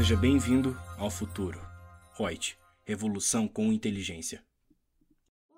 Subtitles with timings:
[0.00, 1.60] Seja bem-vindo ao futuro.
[2.16, 2.56] Reut,
[2.86, 4.42] revolução com inteligência.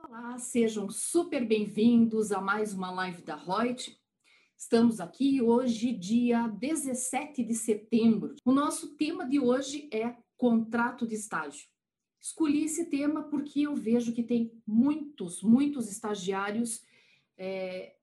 [0.02, 3.96] Olá, sejam super bem-vindos a mais uma live da Reut.
[4.58, 8.34] Estamos aqui hoje, dia 17 de setembro.
[8.44, 11.68] O nosso tema de hoje é contrato de estágio.
[12.20, 16.82] Escolhi esse tema porque eu vejo que tem muitos, muitos estagiários,
[17.38, 17.94] é,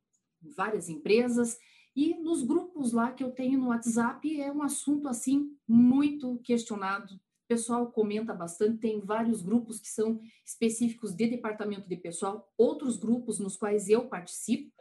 [0.55, 1.59] várias empresas,
[1.95, 7.15] e nos grupos lá que eu tenho no WhatsApp é um assunto assim muito questionado.
[7.15, 12.95] O pessoal comenta bastante, tem vários grupos que são específicos de departamento de pessoal, outros
[12.95, 14.71] grupos nos quais eu participo,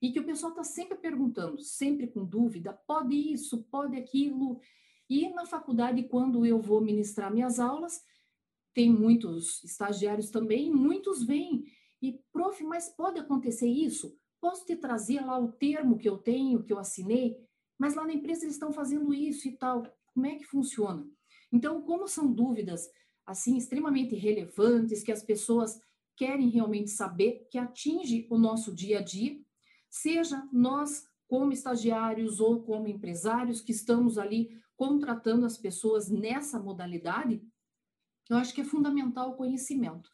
[0.00, 4.60] e que o pessoal está sempre perguntando, sempre com dúvida, pode isso, pode aquilo.
[5.08, 8.02] E na faculdade, quando eu vou ministrar minhas aulas,
[8.74, 11.64] tem muitos estagiários também, muitos vêm.
[12.00, 14.16] E, prof, mas pode acontecer isso?
[14.40, 17.36] Posso te trazer lá o termo que eu tenho, que eu assinei,
[17.78, 19.82] mas lá na empresa eles estão fazendo isso e tal.
[20.14, 21.06] Como é que funciona?
[21.52, 22.88] Então, como são dúvidas
[23.26, 25.80] assim extremamente relevantes que as pessoas
[26.16, 29.40] querem realmente saber, que atinge o nosso dia a dia,
[29.88, 37.42] seja nós como estagiários ou como empresários que estamos ali contratando as pessoas nessa modalidade,
[38.30, 40.10] eu acho que é fundamental o conhecimento.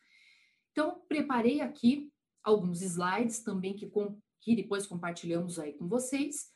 [0.72, 3.90] Então, preparei aqui alguns slides também que,
[4.44, 6.50] que depois compartilhamos aí com vocês,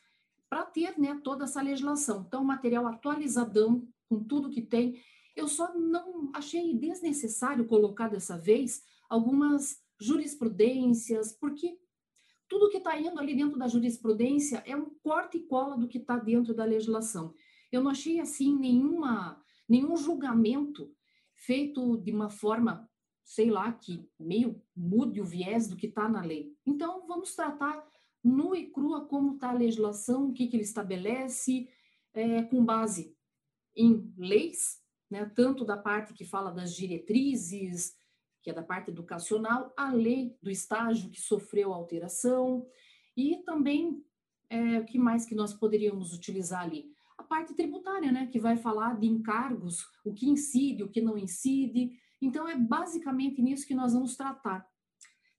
[0.47, 2.23] para ter né, toda essa legislação.
[2.27, 5.01] Então, material atualizadão, com tudo que tem.
[5.35, 11.79] Eu só não achei desnecessário colocar dessa vez algumas jurisprudências, porque
[12.47, 15.97] tudo que está indo ali dentro da jurisprudência é um corte e cola do que
[15.97, 17.33] está dentro da legislação.
[17.71, 20.91] Eu não achei assim nenhuma, nenhum julgamento
[21.35, 22.88] feito de uma forma
[23.29, 26.51] sei lá, que meio mude o viés do que está na lei.
[26.65, 27.87] Então, vamos tratar
[28.23, 31.69] nu e crua como está a legislação, o que, que ele estabelece,
[32.11, 33.15] é, com base
[33.75, 37.95] em leis, né, tanto da parte que fala das diretrizes,
[38.41, 42.65] que é da parte educacional, a lei do estágio que sofreu alteração,
[43.15, 44.03] e também
[44.49, 46.91] é, o que mais que nós poderíamos utilizar ali?
[47.15, 51.15] A parte tributária, né, que vai falar de encargos, o que incide, o que não
[51.15, 54.67] incide, então, é basicamente nisso que nós vamos tratar.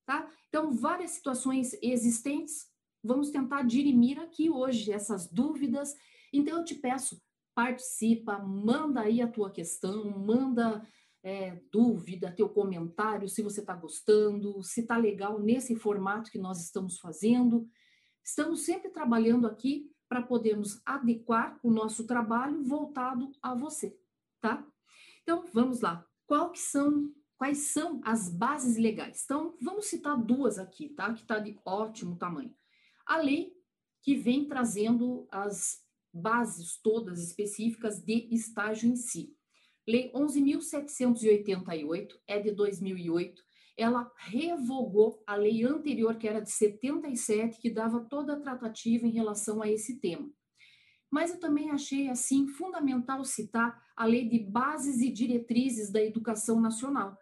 [0.06, 0.28] Tá?
[0.48, 2.66] Então, várias situações existentes,
[3.02, 5.94] vamos tentar dirimir aqui hoje essas dúvidas.
[6.32, 7.22] Então, eu te peço,
[7.54, 10.86] participa, manda aí a tua questão, manda
[11.22, 16.64] é, dúvida, teu comentário, se você está gostando, se está legal nesse formato que nós
[16.64, 17.68] estamos fazendo.
[18.24, 23.96] Estamos sempre trabalhando aqui para podermos adequar o nosso trabalho voltado a você,
[24.40, 24.66] tá?
[25.22, 29.24] Então, vamos lá qual que são, quais são as bases legais.
[29.24, 31.12] Então, vamos citar duas aqui, tá?
[31.12, 32.54] Que está de ótimo tamanho.
[33.04, 33.52] A lei
[34.00, 35.82] que vem trazendo as
[36.14, 39.36] bases todas específicas de estágio em si.
[39.84, 43.42] Lei 11.788 é de 2008.
[43.76, 49.10] Ela revogou a lei anterior, que era de 77, que dava toda a tratativa em
[49.10, 50.30] relação a esse tema
[51.10, 56.60] mas eu também achei assim fundamental citar a Lei de Bases e Diretrizes da Educação
[56.60, 57.18] Nacional,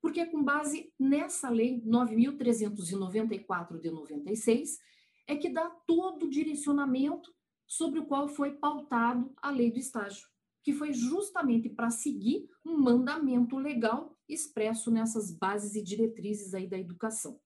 [0.00, 4.78] porque com base nessa lei 9394 de 96
[5.26, 7.32] é que dá todo o direcionamento
[7.66, 10.26] sobre o qual foi pautado a lei do estágio,
[10.62, 16.78] que foi justamente para seguir um mandamento legal expresso nessas bases e diretrizes aí da
[16.78, 17.40] educação.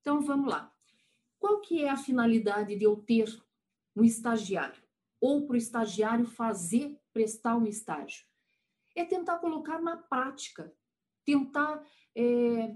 [0.00, 0.72] Então vamos lá.
[1.38, 3.28] Qual que é a finalidade de eu ter
[3.94, 4.81] um estagiário?
[5.22, 8.26] Ou para o estagiário fazer, prestar um estágio.
[8.96, 10.74] É tentar colocar na prática,
[11.24, 11.80] tentar,
[12.12, 12.74] é,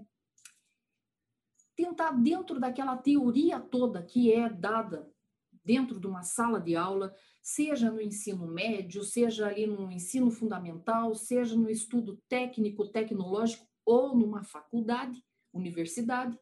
[1.74, 5.12] tentar dentro daquela teoria toda que é dada
[5.64, 7.12] dentro de uma sala de aula,
[7.42, 14.16] seja no ensino médio, seja ali no ensino fundamental, seja no estudo técnico, tecnológico ou
[14.16, 15.20] numa faculdade,
[15.52, 16.38] universidade,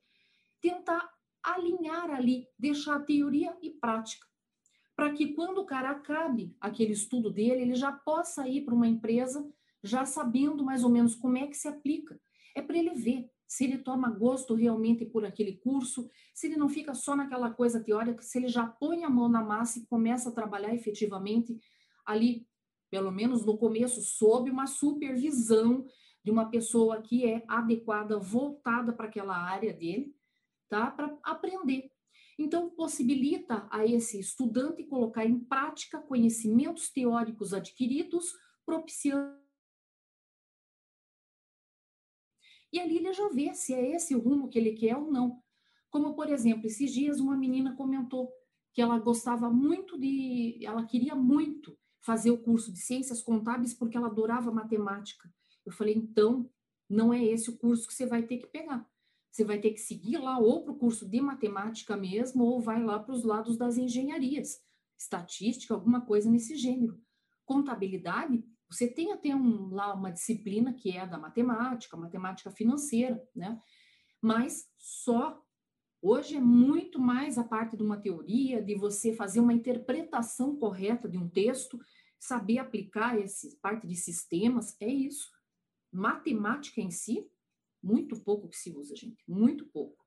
[0.61, 1.11] tentar
[1.43, 4.34] alinhar ali, deixar teoria e prática
[4.97, 8.87] para que quando o cara acabe aquele estudo dele, ele já possa ir para uma
[8.87, 9.49] empresa
[9.83, 12.19] já sabendo mais ou menos como é que se aplica.
[12.55, 16.69] É para ele ver se ele toma gosto realmente por aquele curso, se ele não
[16.69, 20.31] fica só naquela coisa teórica, se ele já põe a mão na massa e começa
[20.31, 21.59] a trabalhar efetivamente
[22.07, 22.47] ali,
[22.91, 25.85] pelo menos no começo, sob uma supervisão
[26.23, 30.15] de uma pessoa que é adequada, voltada para aquela área dele,
[30.69, 30.91] tá?
[30.91, 31.94] Para aprender.
[32.39, 38.33] Então, possibilita a esse estudante colocar em prática conhecimentos teóricos adquiridos,
[38.65, 39.43] propiciando.
[42.73, 45.41] E ali ele já vê se é esse o rumo que ele quer ou não.
[45.91, 48.33] Como, por exemplo, esses dias uma menina comentou
[48.73, 50.59] que ela gostava muito de.
[50.61, 55.33] Ela queria muito fazer o curso de ciências contábeis porque ela adorava matemática.
[55.65, 56.51] Eu falei, então,
[56.91, 58.85] não é esse o curso que você vai ter que pegar.
[59.35, 62.81] Você vai ter que seguir lá ou para o curso de matemática mesmo, ou vai
[62.81, 64.63] lá para os lados das engenharias,
[64.97, 67.03] estatística, alguma coisa nesse gênero.
[67.45, 73.61] Contabilidade, você tem até um, lá uma disciplina que é da matemática, matemática financeira, né?
[74.23, 75.43] Mas só
[76.01, 81.09] Hoje é muito mais a parte de uma teoria, de você fazer uma interpretação correta
[81.09, 81.81] de um texto,
[82.21, 85.31] saber aplicar essa parte de sistemas, é isso.
[85.91, 87.27] Matemática em si,
[87.85, 90.03] muito pouco que se usa, gente, muito pouco.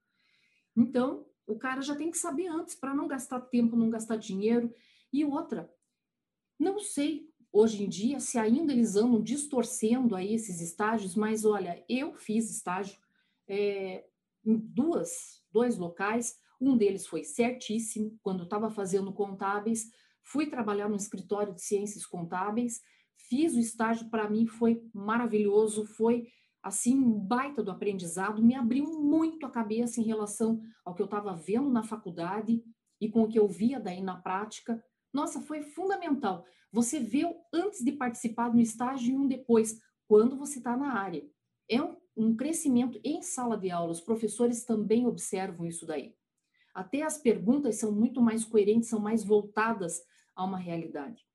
[0.76, 4.74] Então, o cara já tem que saber antes para não gastar tempo, não gastar dinheiro.
[5.14, 5.72] E outra,
[6.60, 11.84] não sei hoje em dia se ainda eles andam distorcendo aí esses estágios, mas olha,
[11.88, 12.98] eu fiz estágio
[13.48, 14.06] é,
[14.44, 16.38] em duas, dois locais.
[16.60, 19.92] Um deles foi certíssimo, quando estava fazendo contábeis,
[20.24, 22.82] fui trabalhar no escritório de ciências contábeis,
[23.16, 26.28] fiz o estágio, para mim foi maravilhoso, foi
[26.62, 31.06] assim um baita do aprendizado, me abriu muito a cabeça em relação ao que eu
[31.06, 32.64] estava vendo na faculdade
[33.00, 34.84] e com o que eu via daí na prática.
[35.14, 36.46] Nossa, foi fundamental.
[36.72, 37.24] Você vê
[37.54, 41.26] antes de participar do estágio e um depois, quando você está na área.
[41.70, 43.92] É um um crescimento em sala de aula.
[43.92, 46.16] Os professores também observam isso daí.
[46.74, 50.02] Até as perguntas são muito mais coerentes, são mais voltadas
[50.36, 51.26] a uma realidade.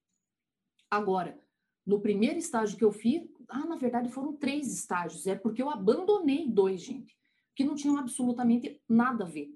[0.90, 1.40] Agora,
[1.86, 5.68] no primeiro estágio que eu fiz, ah, na verdade foram três estágios, é porque eu
[5.68, 7.16] abandonei dois, gente,
[7.54, 9.54] que não tinham absolutamente nada a ver.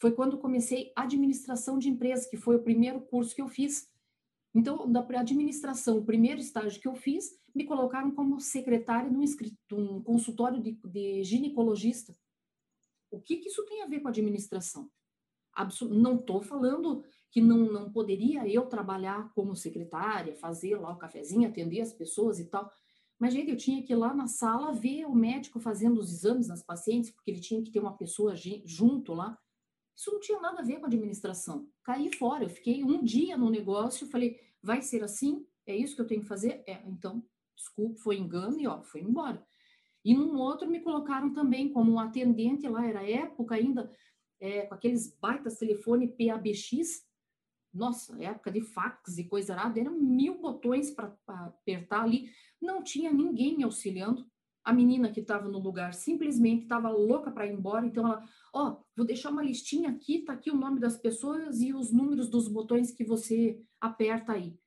[0.00, 3.90] Foi quando comecei administração de empresas, que foi o primeiro curso que eu fiz.
[4.54, 9.24] Então, da administração, o primeiro estágio que eu fiz, me colocaram como secretária num,
[9.72, 12.16] um consultório de, de ginecologista.
[13.10, 14.90] O que, que, isso tem a ver com administração?
[15.52, 20.98] Absol não estou falando que não, não poderia eu trabalhar como secretária, fazer lá o
[20.98, 22.70] cafezinho, atender as pessoas e tal.
[23.18, 26.48] Mas, gente, eu tinha que ir lá na sala ver o médico fazendo os exames
[26.48, 28.34] nas pacientes, porque ele tinha que ter uma pessoa
[28.64, 29.36] junto lá.
[29.96, 31.68] Isso não tinha nada a ver com administração.
[31.82, 35.44] Caí fora, eu fiquei um dia no negócio, falei, vai ser assim?
[35.66, 36.62] É isso que eu tenho que fazer?
[36.66, 37.22] É, então
[37.58, 39.44] desculpe, foi engano e ó, foi embora.
[40.04, 43.92] E num outro me colocaram também como um atendente lá, era época ainda,
[44.40, 47.04] é, com aqueles baitas telefone PABX,
[47.72, 52.30] nossa, época de fax e coisa errada, eram mil botões para apertar ali,
[52.60, 54.26] não tinha ninguém me auxiliando.
[54.64, 58.22] A menina que estava no lugar simplesmente estava louca para ir embora, então ela,
[58.52, 61.90] ó, oh, vou deixar uma listinha aqui, tá aqui o nome das pessoas e os
[61.90, 64.58] números dos botões que você aperta aí.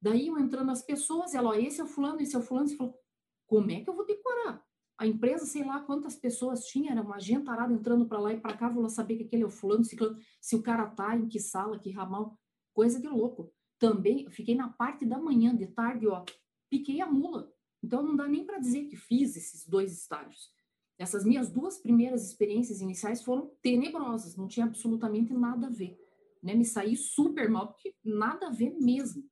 [0.00, 2.68] Daí iam entrando as pessoas, ela, ó, esse é o fulano, esse é o fulano,
[2.68, 2.98] você falou,
[3.46, 4.62] como é que eu vou decorar?
[4.98, 8.56] A empresa, sei lá quantas pessoas tinha, era uma gentarada entrando para lá e para
[8.56, 11.28] cá, vou lá saber que aquele é o fulano, ciclano, se o cara tá, em
[11.28, 12.38] que sala, que ramal,
[12.76, 13.50] coisa de louco.
[13.78, 16.22] Também, fiquei na parte da manhã, de tarde, ó,
[16.68, 17.50] piquei a mula.
[17.82, 20.52] Então, não dá nem para dizer que fiz esses dois estágios.
[20.98, 25.98] Essas minhas duas primeiras experiências iniciais foram tenebrosas, não tinha absolutamente nada a ver.
[26.42, 26.54] Né?
[26.54, 29.24] Me saí super mal, porque nada a ver mesmo.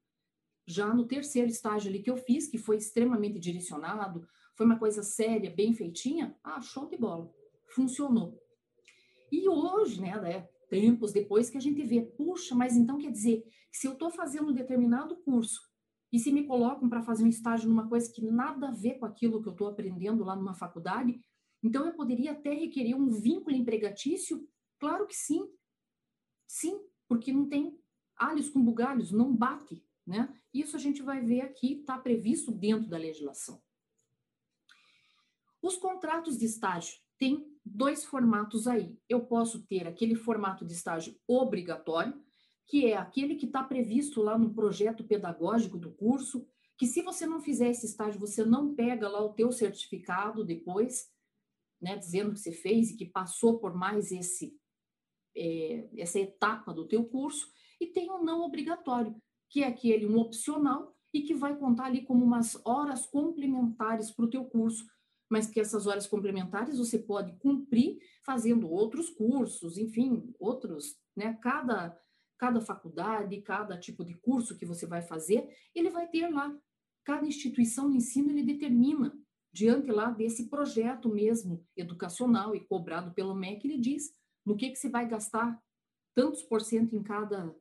[0.67, 4.27] Já no terceiro estágio ali que eu fiz, que foi extremamente direcionado,
[4.57, 7.31] foi uma coisa séria, bem feitinha, ah, show de bola,
[7.75, 8.39] funcionou.
[9.31, 10.13] E hoje, né,
[10.69, 14.51] tempos depois que a gente vê, puxa, mas então quer dizer, se eu estou fazendo
[14.51, 15.61] um determinado curso
[16.13, 19.07] e se me colocam para fazer um estágio numa coisa que nada a ver com
[19.07, 21.21] aquilo que eu estou aprendendo lá numa faculdade,
[21.63, 24.47] então eu poderia até requerer um vínculo empregatício?
[24.79, 25.49] Claro que sim.
[26.47, 27.79] Sim, porque não tem
[28.17, 30.33] alhos com bugalhos, não bate, né?
[30.53, 33.61] Isso a gente vai ver aqui, está previsto dentro da legislação.
[35.61, 38.97] Os contratos de estágio têm dois formatos aí.
[39.09, 42.21] Eu posso ter aquele formato de estágio obrigatório,
[42.67, 47.27] que é aquele que está previsto lá no projeto pedagógico do curso, que se você
[47.27, 51.09] não fizer esse estágio, você não pega lá o teu certificado depois,
[51.81, 54.59] né, dizendo que você fez e que passou por mais esse
[55.37, 59.17] é, essa etapa do teu curso, e tem o não obrigatório,
[59.51, 64.25] que é aquele um opcional e que vai contar ali como umas horas complementares para
[64.25, 64.87] o teu curso,
[65.31, 71.39] mas que essas horas complementares você pode cumprir fazendo outros cursos, enfim, outros, né?
[71.43, 71.99] Cada
[72.37, 76.55] cada faculdade, cada tipo de curso que você vai fazer, ele vai ter lá.
[77.05, 79.17] Cada instituição de ensino ele determina
[79.53, 84.13] diante lá desse projeto mesmo educacional e cobrado pelo MEC, ele diz
[84.45, 85.59] no que que você vai gastar
[86.13, 87.55] tantos por cento em cada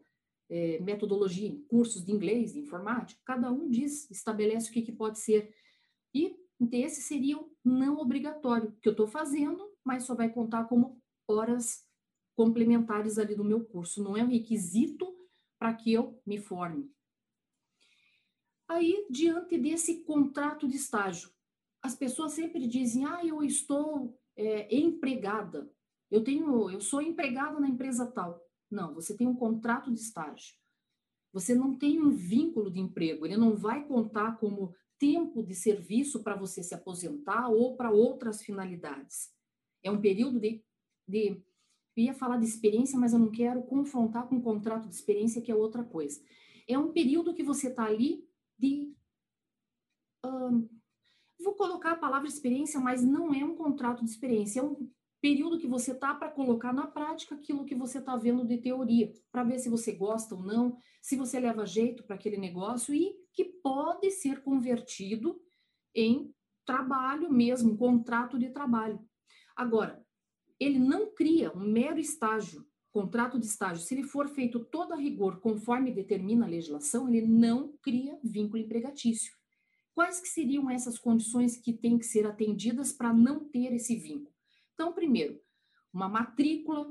[0.50, 5.20] é, metodologia, cursos de inglês, de informática, cada um diz, estabelece o que, que pode
[5.20, 5.53] ser.
[6.13, 6.36] E
[6.72, 11.86] esse seria o não obrigatório, que eu estou fazendo, mas só vai contar como horas
[12.36, 15.15] complementares ali do meu curso, não é um requisito
[15.60, 16.91] para que eu me forme.
[18.67, 21.29] Aí, diante desse contrato de estágio,
[21.82, 25.72] as pessoas sempre dizem: ah, eu estou é, empregada,
[26.10, 28.41] eu tenho, eu sou empregada na empresa tal.
[28.70, 30.55] Não, você tem um contrato de estágio.
[31.32, 36.24] Você não tem um vínculo de emprego, ele não vai contar como tempo de serviço
[36.24, 39.32] para você se aposentar ou para outras finalidades.
[39.84, 40.64] É um período de,
[41.08, 41.42] de.
[41.96, 45.52] Eu ia falar de experiência, mas eu não quero confrontar com contrato de experiência, que
[45.52, 46.22] é outra coisa.
[46.68, 48.96] É um período que você está ali de.
[51.40, 54.90] vou colocar a palavra experiência, mas não é um contrato de experiência, é um
[55.22, 59.14] período que você tá para colocar na prática aquilo que você está vendo de teoria,
[59.32, 63.23] para ver se você gosta ou não, se você leva jeito para aquele negócio e
[63.34, 65.42] que pode ser convertido
[65.94, 66.34] em
[66.66, 69.00] trabalho mesmo, contrato de trabalho.
[69.56, 70.04] Agora,
[70.60, 74.96] ele não cria um mero estágio, contrato de estágio, se ele for feito todo a
[74.96, 79.36] rigor conforme determina a legislação, ele não cria vínculo empregatício.
[79.96, 84.34] Quais que seriam essas condições que têm que ser atendidas para não ter esse vínculo?
[84.74, 85.40] Então, primeiro,
[85.92, 86.88] uma matrícula,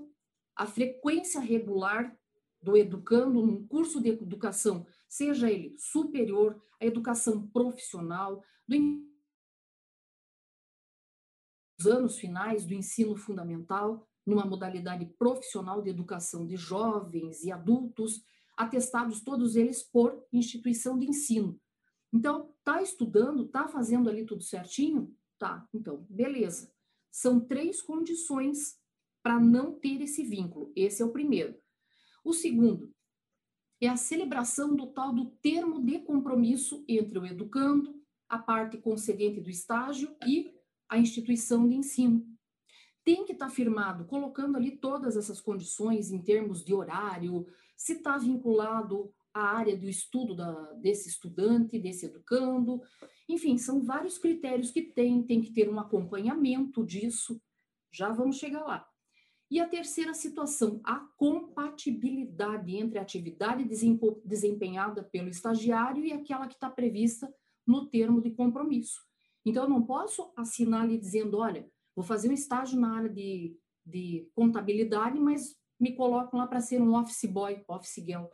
[0.57, 2.17] a frequência regular
[2.61, 8.42] do educando num curso de educação, seja ele superior, a educação profissional,
[11.76, 18.25] dos anos finais do ensino fundamental, numa modalidade profissional de educação de jovens e adultos,
[18.57, 21.61] atestados todos eles por instituição de ensino.
[22.11, 25.14] Então, tá estudando, tá fazendo ali tudo certinho?
[25.38, 26.73] Tá, então, beleza.
[27.11, 28.78] São três condições
[29.23, 30.73] para não ter esse vínculo.
[30.75, 31.61] Esse é o primeiro.
[32.25, 32.92] O segundo
[33.85, 39.41] é a celebração do tal do termo de compromisso entre o educando, a parte concedente
[39.41, 40.55] do estágio e
[40.89, 42.25] a instituição de ensino.
[43.05, 47.47] Tem que estar tá firmado, colocando ali todas essas condições em termos de horário,
[47.77, 52.81] se está vinculado à área do estudo da, desse estudante, desse educando,
[53.29, 57.41] enfim, são vários critérios que tem, tem que ter um acompanhamento disso.
[57.91, 58.92] Já vamos chegar lá.
[59.53, 63.69] E a terceira situação, a compatibilidade entre a atividade
[64.25, 67.31] desempenhada pelo estagiário e aquela que está prevista
[67.67, 69.03] no termo de compromisso.
[69.45, 73.55] Então, eu não posso assinar ali dizendo, olha, vou fazer um estágio na área de,
[73.85, 78.25] de contabilidade, mas me colocam lá para ser um office boy, office girl.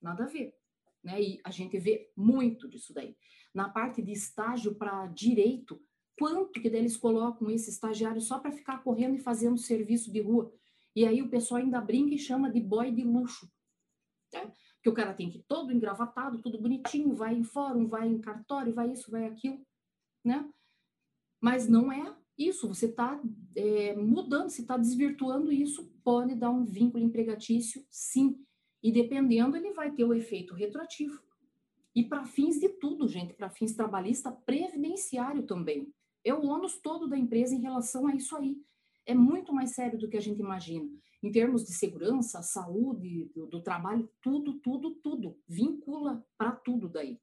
[0.00, 0.54] Nada a ver.
[1.02, 1.20] Né?
[1.20, 3.16] E a gente vê muito disso daí
[3.52, 5.80] na parte de estágio para direito,
[6.18, 10.52] quanto que eles colocam esse estagiário só para ficar correndo e fazendo serviço de rua.
[10.94, 13.50] E aí o pessoal ainda brinca e chama de boy de luxo.
[14.32, 14.52] Né?
[14.76, 18.20] Porque o cara tem que ir todo engravatado, tudo bonitinho, vai em fórum, vai em
[18.20, 19.64] cartório, vai isso, vai aquilo,
[20.22, 20.48] né?
[21.40, 23.20] Mas não é isso, você está
[23.56, 28.44] é, mudando, você está desvirtuando isso, pode dar um vínculo empregatício, sim.
[28.82, 31.22] E dependendo, ele vai ter o efeito retroativo.
[31.94, 35.92] E para fins de tudo, gente, para fins trabalhista, previdenciário também.
[36.24, 38.56] É o ônus todo da empresa em relação a isso aí.
[39.06, 40.90] É muito mais sério do que a gente imagina.
[41.22, 45.38] Em termos de segurança, saúde, do, do trabalho, tudo, tudo, tudo.
[45.46, 47.20] Vincula para tudo daí.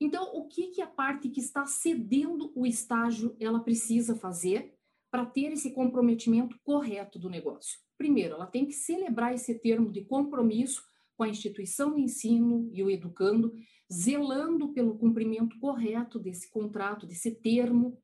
[0.00, 4.76] Então, o que, que a parte que está cedendo o estágio ela precisa fazer
[5.10, 7.78] para ter esse comprometimento correto do negócio?
[7.96, 10.84] Primeiro, ela tem que celebrar esse termo de compromisso
[11.22, 13.54] com a instituição de ensino e o educando,
[13.90, 17.96] zelando pelo cumprimento correto desse contrato, desse termo,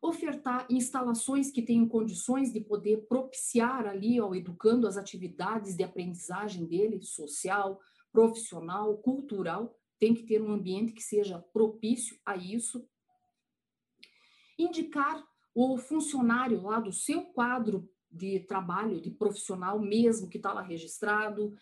[0.00, 6.64] ofertar instalações que tenham condições de poder propiciar ali ao educando as atividades de aprendizagem
[6.64, 7.78] dele, social,
[8.10, 12.88] profissional, cultural, tem que ter um ambiente que seja propício a isso.
[14.58, 15.22] Indicar
[15.54, 21.54] o funcionário lá do seu quadro de trabalho, de profissional mesmo, que está lá registrado,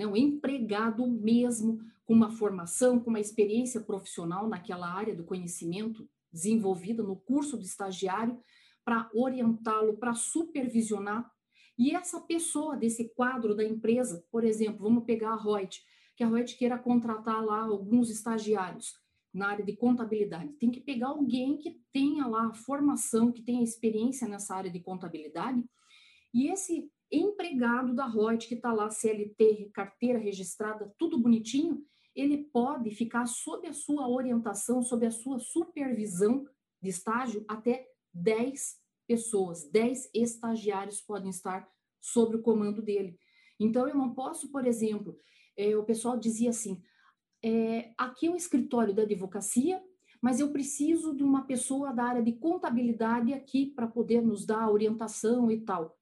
[0.00, 6.08] né, um empregado mesmo com uma formação, com uma experiência profissional naquela área do conhecimento
[6.32, 8.40] desenvolvida no curso do estagiário,
[8.82, 11.30] para orientá-lo, para supervisionar.
[11.76, 15.82] E essa pessoa desse quadro da empresa, por exemplo, vamos pegar a Reut,
[16.16, 18.94] que a Reut queira contratar lá alguns estagiários
[19.34, 20.54] na área de contabilidade.
[20.54, 24.80] Tem que pegar alguém que tenha lá a formação, que tenha experiência nessa área de
[24.80, 25.62] contabilidade,
[26.32, 32.90] e esse empregado da Reut, que está lá, CLT, carteira registrada, tudo bonitinho, ele pode
[32.90, 36.46] ficar sob a sua orientação, sob a sua supervisão
[36.82, 41.68] de estágio, até 10 pessoas, 10 estagiários podem estar
[42.00, 43.18] sob o comando dele.
[43.58, 45.16] Então, eu não posso, por exemplo,
[45.56, 46.82] é, o pessoal dizia assim:
[47.42, 49.82] é, aqui é um escritório da advocacia,
[50.20, 54.70] mas eu preciso de uma pessoa da área de contabilidade aqui para poder nos dar
[54.70, 55.99] orientação e tal.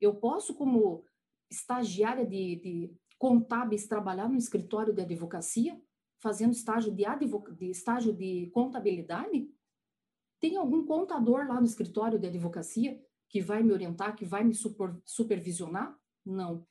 [0.00, 1.04] Eu posso, como
[1.50, 5.80] estagiária de, de contábeis, trabalhar no escritório de advocacia?
[6.20, 7.04] fazendo estágio de,
[7.56, 9.50] de estágio de contabilidade?
[10.38, 14.54] Tem algum contador lá no escritório de advocacia que vai me orientar, que vai me
[14.54, 15.98] super, supervisionar?
[16.24, 16.66] Não.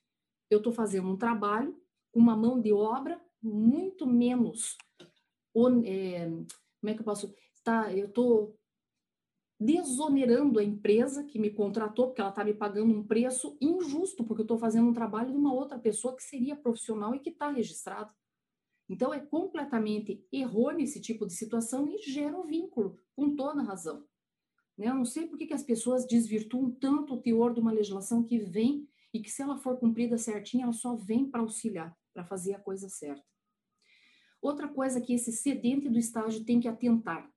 [0.50, 1.80] Eu estou fazendo um trabalho
[2.12, 4.78] com uma mão de obra muito menos.
[5.86, 7.34] É, como é que eu posso?
[7.64, 8.58] Tá, eu estou
[9.60, 14.42] desonerando a empresa que me contratou, porque ela está me pagando um preço injusto, porque
[14.42, 17.50] eu estou fazendo um trabalho de uma outra pessoa que seria profissional e que está
[17.50, 18.14] registrado.
[18.88, 24.06] Então, é completamente errôneo esse tipo de situação e gera um vínculo, com toda razão.
[24.78, 24.88] Né?
[24.88, 28.24] Eu não sei por que, que as pessoas desvirtuam tanto o teor de uma legislação
[28.24, 32.24] que vem e que, se ela for cumprida certinha, ela só vem para auxiliar, para
[32.24, 33.24] fazer a coisa certa.
[34.42, 37.30] Outra coisa que esse cedente do estágio tem que atentar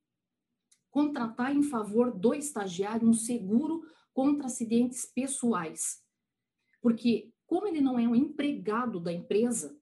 [0.93, 3.83] contratar em favor do estagiário um seguro
[4.13, 6.03] contra acidentes pessoais.
[6.81, 9.77] Porque, como ele não é um empregado da empresa,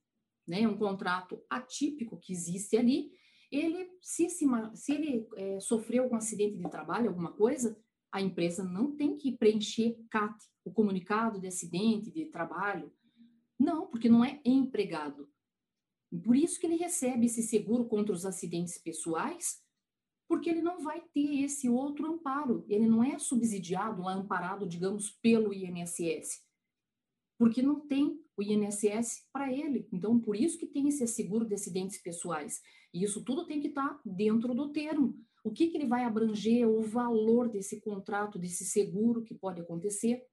[0.47, 3.11] né, um contrato atípico que existe ali,
[3.51, 7.77] ele, se, se, se ele é, sofreu algum acidente de trabalho, alguma coisa,
[8.13, 12.93] a empresa não tem que preencher CAT, o comunicado de acidente de trabalho.
[13.59, 15.29] Não, porque não é empregado.
[16.25, 19.61] Por isso que ele recebe esse seguro contra os acidentes pessoais,
[20.31, 22.65] porque ele não vai ter esse outro amparo.
[22.69, 26.41] Ele não é subsidiado, lá amparado, digamos, pelo INSS,
[27.37, 29.89] porque não tem o INSS para ele.
[29.93, 32.63] Então, por isso que tem esse seguro de acidentes pessoais.
[32.95, 35.19] E isso tudo tem que estar tá dentro do termo.
[35.43, 40.25] O que, que ele vai abranger, o valor desse contrato, desse seguro que pode acontecer,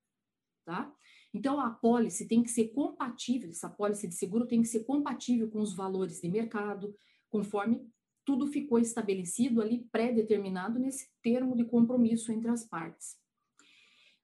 [0.64, 0.94] tá?
[1.34, 5.50] Então, a apólice tem que ser compatível, essa apólice de seguro tem que ser compatível
[5.50, 6.96] com os valores de mercado,
[7.32, 7.92] conforme
[8.28, 13.18] tudo ficou estabelecido ali, pré-determinado nesse termo de compromisso entre as partes.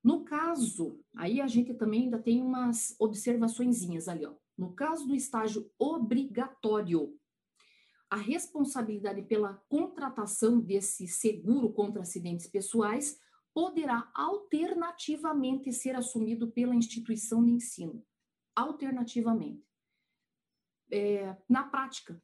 [0.03, 4.36] No caso, aí a gente também ainda tem umas observaçõezinhas ali, ó.
[4.57, 7.17] No caso do estágio obrigatório,
[8.10, 13.18] a responsabilidade pela contratação desse seguro contra acidentes pessoais
[13.53, 18.05] poderá alternativamente ser assumido pela instituição de ensino.
[18.53, 19.66] Alternativamente.
[20.92, 22.22] É, na prática,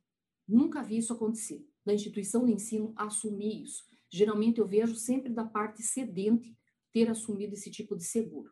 [0.49, 3.83] nunca vi isso acontecer da instituição de ensino assumir isso.
[4.09, 6.57] Geralmente eu vejo sempre da parte cedente
[6.91, 8.51] ter assumido esse tipo de seguro.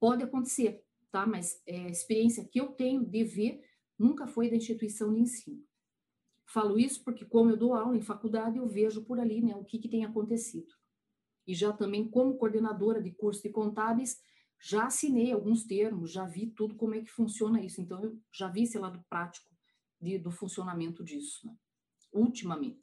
[0.00, 1.26] Pode acontecer, tá?
[1.26, 3.60] Mas é, a experiência que eu tenho de ver
[3.98, 5.62] nunca foi da instituição de ensino.
[6.46, 9.64] Falo isso porque, como eu dou aula em faculdade, eu vejo por ali né, o
[9.64, 10.72] que, que tem acontecido.
[11.46, 14.18] E já também, como coordenadora de curso de contábeis,
[14.58, 17.80] já assinei alguns termos, já vi tudo como é que funciona isso.
[17.82, 19.48] Então, eu já vi esse lado prático
[20.00, 21.46] de, do funcionamento disso.
[21.46, 21.56] Né?
[22.12, 22.82] ultimamente.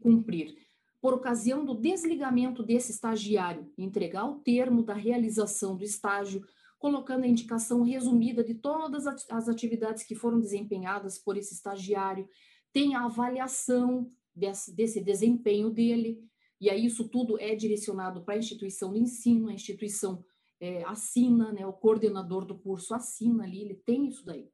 [0.00, 0.54] Cumprir.
[1.00, 6.46] Por ocasião do desligamento desse estagiário, entregar o termo da realização do estágio,
[6.78, 12.28] colocando a indicação resumida de todas as atividades que foram desempenhadas por esse estagiário,
[12.72, 16.22] tem a avaliação desse, desse desempenho dele,
[16.60, 20.24] e aí isso tudo é direcionado para a instituição de ensino, a instituição
[20.60, 24.48] é, assina, né, o coordenador do curso assina ali, ele tem isso daí.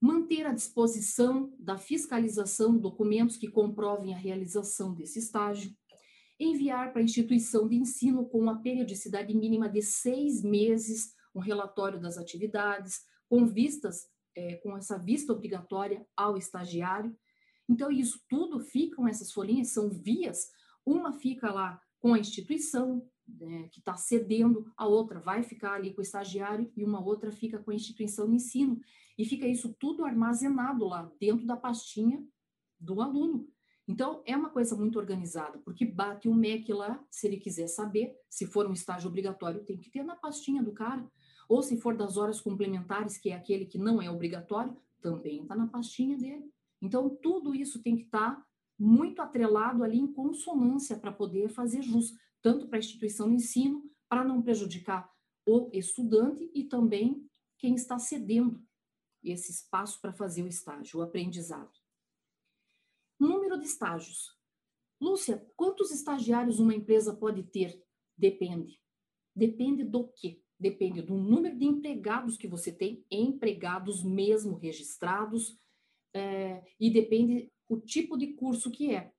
[0.00, 5.74] Manter à disposição da fiscalização documentos que comprovem a realização desse estágio,
[6.38, 12.00] enviar para a instituição de ensino com uma periodicidade mínima de seis meses um relatório
[12.00, 17.16] das atividades, com vistas, é, com essa vista obrigatória ao estagiário.
[17.68, 20.48] Então, isso tudo ficam, essas folhinhas são vias,
[20.84, 23.06] uma fica lá com a instituição,
[23.38, 27.30] né, que está cedendo, a outra vai ficar ali com o estagiário e uma outra
[27.30, 28.80] fica com a instituição de ensino.
[29.18, 32.24] E fica isso tudo armazenado lá dentro da pastinha
[32.78, 33.48] do aluno.
[33.86, 38.14] Então, é uma coisa muito organizada, porque bate o MEC lá, se ele quiser saber,
[38.28, 41.04] se for um estágio obrigatório, tem que ter na pastinha do cara.
[41.48, 45.56] Ou se for das horas complementares, que é aquele que não é obrigatório, também está
[45.56, 46.48] na pastinha dele.
[46.80, 48.46] Então, tudo isso tem que estar tá
[48.78, 53.90] muito atrelado ali em consonância para poder fazer jus tanto para a instituição de ensino,
[54.08, 55.10] para não prejudicar
[55.46, 58.62] o estudante e também quem está cedendo
[59.22, 61.72] esse espaço para fazer o estágio, o aprendizado.
[63.18, 64.34] Número de estágios.
[65.00, 67.82] Lúcia, quantos estagiários uma empresa pode ter?
[68.16, 68.80] Depende.
[69.34, 70.42] Depende do quê?
[70.58, 75.58] Depende do número de empregados que você tem, empregados mesmo registrados,
[76.14, 79.12] é, e depende o tipo de curso que é.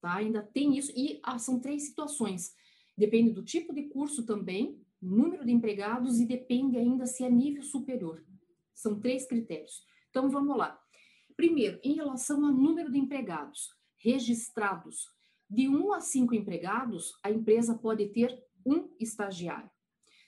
[0.00, 0.16] Tá?
[0.16, 2.54] Ainda tem isso, e ah, são três situações.
[2.96, 7.62] Depende do tipo de curso também, número de empregados e depende ainda se é nível
[7.62, 8.24] superior.
[8.74, 9.84] São três critérios.
[10.10, 10.80] Então vamos lá.
[11.36, 15.08] Primeiro, em relação ao número de empregados registrados,
[15.48, 19.70] de um a cinco empregados, a empresa pode ter um estagiário.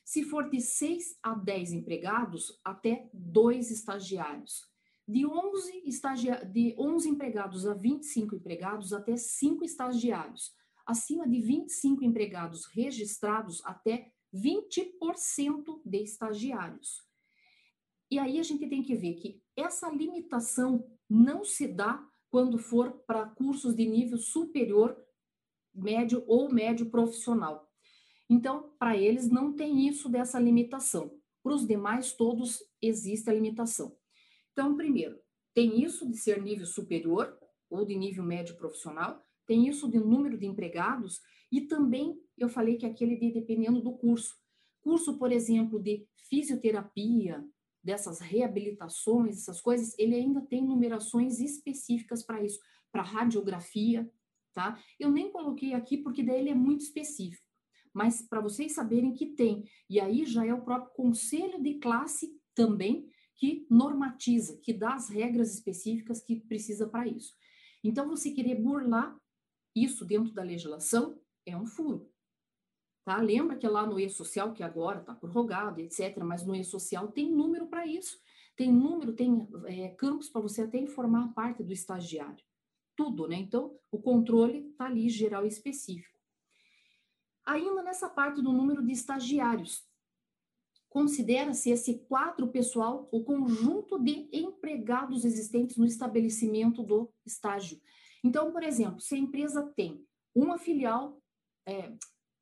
[0.04, 4.66] Se for de 6 a 10 empregados, até dois estagiários.
[5.07, 10.54] De 11, estagia de 11 empregados a 25 empregados, até 5 estagiários.
[10.88, 17.07] Acima de 25 empregados registrados, até 20% de estagiários.
[18.11, 23.03] E aí a gente tem que ver que essa limitação não se dá quando for
[23.07, 24.96] para cursos de nível superior,
[25.74, 27.70] médio ou médio profissional.
[28.27, 31.20] Então, para eles não tem isso dessa limitação.
[31.42, 33.94] Para os demais, todos existe a limitação.
[34.53, 35.20] Então, primeiro,
[35.53, 40.37] tem isso de ser nível superior ou de nível médio profissional, tem isso de número
[40.37, 44.37] de empregados e também eu falei que aquele de dependendo do curso.
[44.83, 47.43] Curso, por exemplo, de fisioterapia,
[47.83, 52.61] dessas reabilitações, essas coisas, ele ainda tem numerações específicas para isso,
[52.93, 54.09] para radiografia,
[54.53, 54.79] tá?
[55.01, 57.47] Eu nem coloquei aqui porque daí ele é muito específico,
[57.95, 59.65] mas para vocês saberem que tem.
[59.89, 65.09] E aí já é o próprio conselho de classe também que normatiza, que dá as
[65.09, 67.33] regras específicas que precisa para isso.
[67.83, 69.17] Então, você querer burlar
[69.83, 72.11] isso dentro da legislação é um furo.
[73.05, 73.17] Tá?
[73.17, 77.67] Lembra que lá no e-social, que agora está prorrogado, etc., mas no e-social tem número
[77.67, 78.21] para isso.
[78.55, 82.45] Tem número, tem é, campos para você até informar a parte do estagiário.
[82.97, 83.37] Tudo, né?
[83.37, 86.19] Então, o controle está ali, geral e específico.
[87.47, 89.88] Ainda nessa parte do número de estagiários,
[90.91, 97.81] considera-se esse quadro pessoal o conjunto de empregados existentes no estabelecimento do estágio.
[98.29, 101.19] Então, por exemplo, se a empresa tem uma filial,
[101.67, 101.91] é,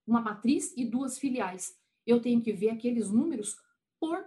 [0.04, 1.76] uma matriz e duas filiais.
[2.04, 3.56] Eu tenho que ver aqueles números
[4.00, 4.18] por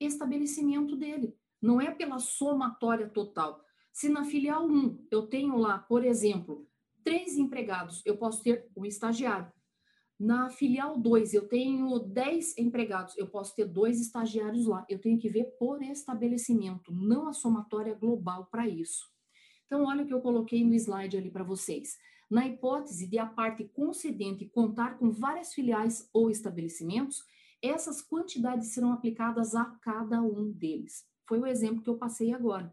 [0.00, 3.62] estabelecimento dele, não é pela somatória total.
[3.92, 6.66] Se na filial 1 eu tenho lá, por exemplo,
[7.04, 9.52] três empregados, eu posso ter um estagiário.
[10.18, 14.86] Na filial 2 eu tenho 10 empregados, eu posso ter dois estagiários lá.
[14.88, 19.11] Eu tenho que ver por estabelecimento, não a somatória global para isso.
[19.72, 21.96] Então, olha o que eu coloquei no slide ali para vocês.
[22.30, 27.24] Na hipótese de a parte concedente contar com várias filiais ou estabelecimentos,
[27.62, 31.06] essas quantidades serão aplicadas a cada um deles.
[31.26, 32.70] Foi o exemplo que eu passei agora.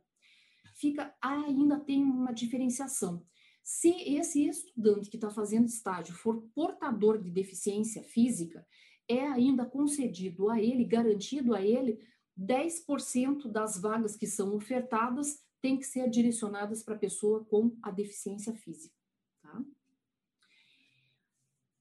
[0.76, 3.26] Fica ainda tem uma diferenciação.
[3.64, 8.68] Se esse estudante que está fazendo estágio for portador de deficiência física,
[9.08, 11.98] é ainda concedido a ele, garantido a ele,
[12.38, 17.92] 10% das vagas que são ofertadas têm que ser direcionadas para a pessoa com a
[17.92, 18.96] deficiência física.
[19.42, 19.64] Tá?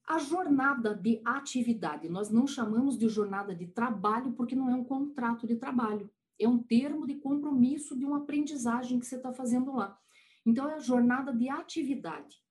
[0.06, 4.84] A jornada de atividade, nós não chamamos de jornada de trabalho porque não é um
[4.84, 9.74] contrato de trabalho, é um termo de compromisso de uma aprendizagem que você está fazendo
[9.74, 10.00] lá.
[10.46, 12.42] Então, é a jornada de atividade.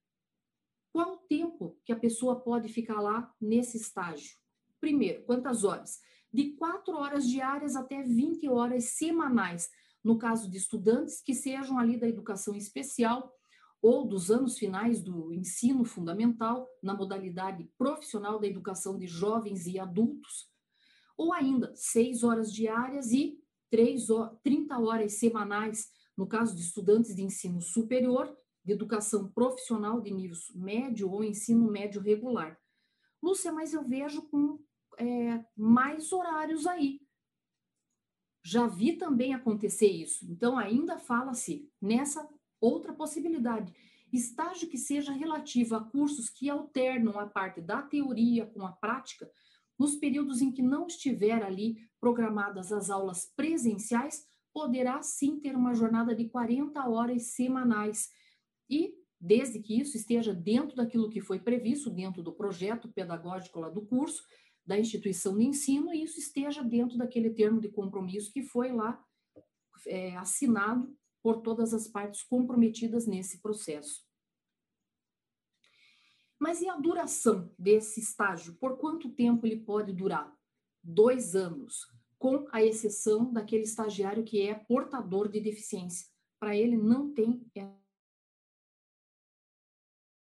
[0.92, 4.38] Qual o tempo que a pessoa pode ficar lá nesse estágio?
[4.80, 6.00] Primeiro, quantas horas?
[6.32, 9.70] De quatro horas diárias até 20 horas semanais,
[10.08, 13.30] no caso de estudantes que sejam ali da educação especial
[13.82, 19.78] ou dos anos finais do ensino fundamental, na modalidade profissional da educação de jovens e
[19.78, 20.50] adultos,
[21.18, 23.38] ou ainda seis horas diárias e
[23.70, 24.08] três,
[24.44, 30.38] 30 horas semanais, no caso de estudantes de ensino superior, de educação profissional de nível
[30.56, 32.58] médio ou ensino médio regular.
[33.22, 34.58] Lúcia, mas eu vejo com
[34.98, 37.02] é, mais horários aí.
[38.48, 40.26] Já vi também acontecer isso.
[40.30, 42.28] Então, ainda fala-se nessa
[42.60, 43.72] Outra possibilidade,
[44.12, 49.30] estágio que seja relativo a cursos que alternam a parte da teoria com a prática,
[49.78, 55.76] nos períodos em que não estiver ali programadas as aulas presenciais, poderá sim ter uma
[55.76, 58.10] jornada de 40 horas semanais.
[58.68, 63.70] E, desde que isso esteja dentro daquilo que foi previsto, dentro do projeto pedagógico lá
[63.70, 64.24] do curso,
[64.68, 69.02] da instituição de ensino, e isso esteja dentro daquele termo de compromisso que foi lá
[69.88, 74.06] é, assinado por todas as partes comprometidas nesse processo.
[76.38, 78.56] Mas e a duração desse estágio?
[78.56, 80.32] Por quanto tempo ele pode durar?
[80.84, 81.88] Dois anos,
[82.20, 86.08] com a exceção daquele estagiário que é portador de deficiência.
[86.40, 87.44] Para ele não tem.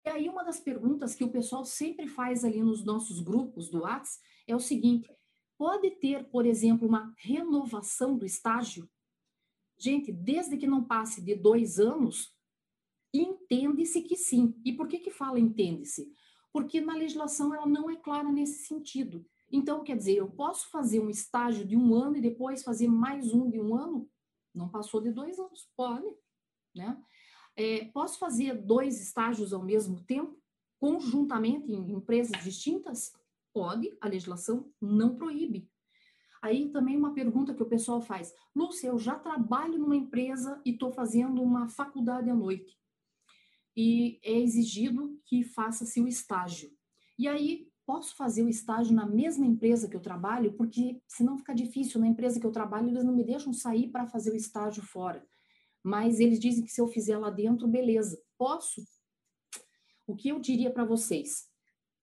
[0.09, 3.81] E aí, uma das perguntas que o pessoal sempre faz ali nos nossos grupos do
[3.81, 5.07] WhatsApp é o seguinte:
[5.55, 8.89] pode ter, por exemplo, uma renovação do estágio?
[9.77, 12.35] Gente, desde que não passe de dois anos,
[13.13, 14.59] entende-se que sim.
[14.65, 16.11] E por que que fala entende-se?
[16.51, 19.23] Porque na legislação ela não é clara nesse sentido.
[19.51, 23.31] Então, quer dizer, eu posso fazer um estágio de um ano e depois fazer mais
[23.31, 24.09] um de um ano?
[24.55, 26.07] Não passou de dois anos, pode,
[26.75, 26.99] né?
[27.55, 30.39] É, posso fazer dois estágios ao mesmo tempo,
[30.79, 33.11] conjuntamente em empresas distintas?
[33.53, 35.69] Pode, a legislação não proíbe.
[36.41, 40.71] Aí também uma pergunta que o pessoal faz: Lúcia, eu já trabalho numa empresa e
[40.71, 42.77] estou fazendo uma faculdade à noite.
[43.75, 46.71] E é exigido que faça-se o estágio.
[47.17, 50.53] E aí, posso fazer o estágio na mesma empresa que eu trabalho?
[50.53, 51.99] Porque senão fica difícil.
[51.99, 55.25] Na empresa que eu trabalho, eles não me deixam sair para fazer o estágio fora.
[55.83, 58.21] Mas eles dizem que se eu fizer lá dentro, beleza.
[58.37, 58.83] Posso?
[60.05, 61.49] O que eu diria para vocês?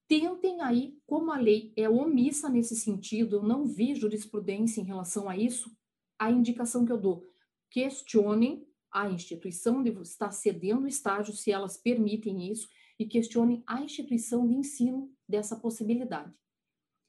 [0.09, 5.29] tentem aí, como a lei é omissa nesse sentido, eu não vi jurisprudência em relação
[5.29, 5.77] a isso,
[6.19, 7.29] a indicação que eu dou,
[7.71, 13.83] questionem a instituição onde está cedendo o estágio, se elas permitem isso, e questionem a
[13.83, 16.39] instituição de ensino dessa possibilidade.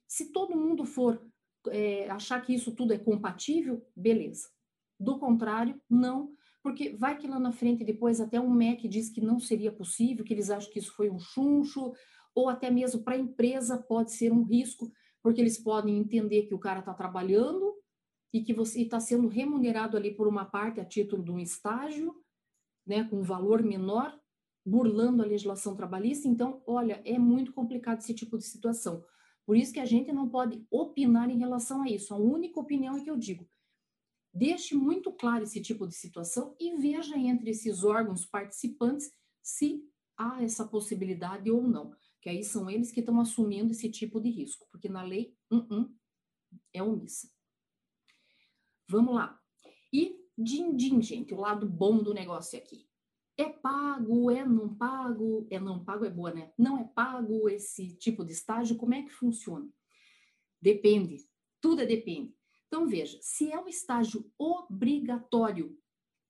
[0.07, 1.21] Se todo mundo for
[1.69, 4.49] é, achar que isso tudo é compatível, beleza.
[4.99, 6.35] Do contrário, não,
[6.67, 10.25] porque vai que lá na frente, depois, até o MEC diz que não seria possível,
[10.25, 11.93] que eles acham que isso foi um chuncho,
[12.35, 14.91] ou até mesmo para a empresa pode ser um risco,
[15.23, 17.73] porque eles podem entender que o cara está trabalhando
[18.33, 22.13] e que você está sendo remunerado ali por uma parte a título de um estágio,
[22.85, 24.13] né, com um valor menor,
[24.65, 26.27] burlando a legislação trabalhista.
[26.27, 29.05] Então, olha, é muito complicado esse tipo de situação.
[29.45, 32.13] Por isso que a gente não pode opinar em relação a isso.
[32.13, 33.47] A única opinião é que eu digo,
[34.37, 39.83] deixe muito claro esse tipo de situação e veja entre esses órgãos participantes se
[40.17, 41.95] há essa possibilidade ou não
[42.27, 45.65] que aí são eles que estão assumindo esse tipo de risco, porque na lei, uh
[45.65, 45.89] -uh,
[46.73, 47.31] é omissa.
[48.89, 49.41] Vamos lá.
[49.93, 52.85] E din-din, gente, o lado bom do negócio aqui.
[53.37, 56.51] É pago, é não pago, é não pago é boa, né?
[56.57, 59.69] Não é pago esse tipo de estágio, como é que funciona?
[60.61, 61.25] Depende,
[61.61, 62.36] tudo é depende.
[62.67, 65.77] Então, veja, se é um estágio obrigatório,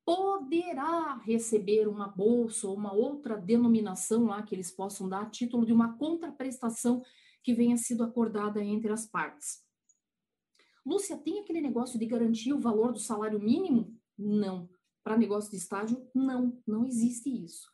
[0.06, 5.66] poderá receber uma bolsa ou uma outra denominação lá que eles possam dar a título
[5.66, 7.04] de uma contraprestação
[7.44, 9.66] que venha sido acordada entre as partes.
[10.86, 14.00] Lúcia, tem aquele negócio de garantir o valor do salário mínimo?
[14.18, 14.70] Não.
[15.04, 17.70] Para negócio de estágio, não, não existe isso.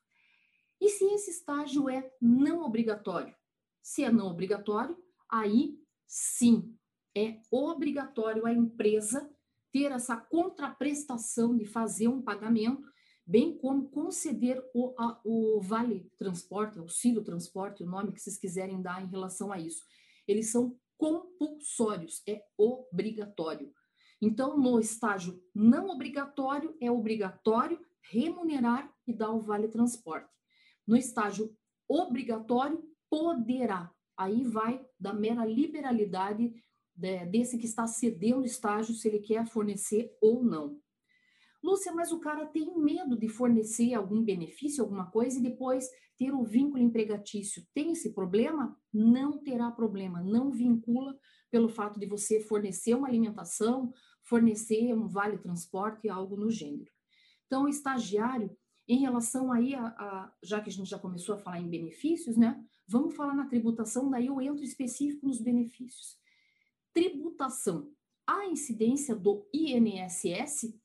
[0.82, 3.36] E se esse estágio é não obrigatório?
[3.82, 4.98] Se é não obrigatório,
[5.30, 6.76] aí sim,
[7.16, 9.30] é obrigatório a empresa
[9.72, 12.88] ter essa contraprestação de fazer um pagamento,
[13.26, 18.82] bem como conceder o, a, o vale transporte, auxílio transporte, o nome que vocês quiserem
[18.82, 19.84] dar em relação a isso.
[20.28, 23.74] Eles são compulsórios, é obrigatório.
[24.22, 30.30] Então, no estágio não obrigatório, é obrigatório remunerar e dar o vale transporte.
[30.86, 31.56] No estágio
[31.88, 33.92] obrigatório, poderá.
[34.16, 36.54] Aí vai da mera liberalidade
[36.96, 40.80] desse que está cedendo estágio, se ele quer fornecer ou não.
[41.64, 46.32] Lúcia, mas o cara tem medo de fornecer algum benefício, alguma coisa, e depois ter
[46.32, 47.66] o um vínculo empregatício.
[47.74, 48.78] Tem esse problema?
[48.94, 50.22] Não terá problema.
[50.22, 51.18] Não vincula
[51.50, 56.92] pelo fato de você fornecer uma alimentação, fornecer um vale transporte, algo no gênero.
[57.46, 61.40] Então, o estagiário, em relação aí a, a, já que a gente já começou a
[61.40, 62.62] falar em benefícios, né?
[62.86, 66.22] Vamos falar na tributação, daí eu entro específico nos benefícios
[66.94, 67.92] tributação.
[68.26, 70.80] A incidência do INSS?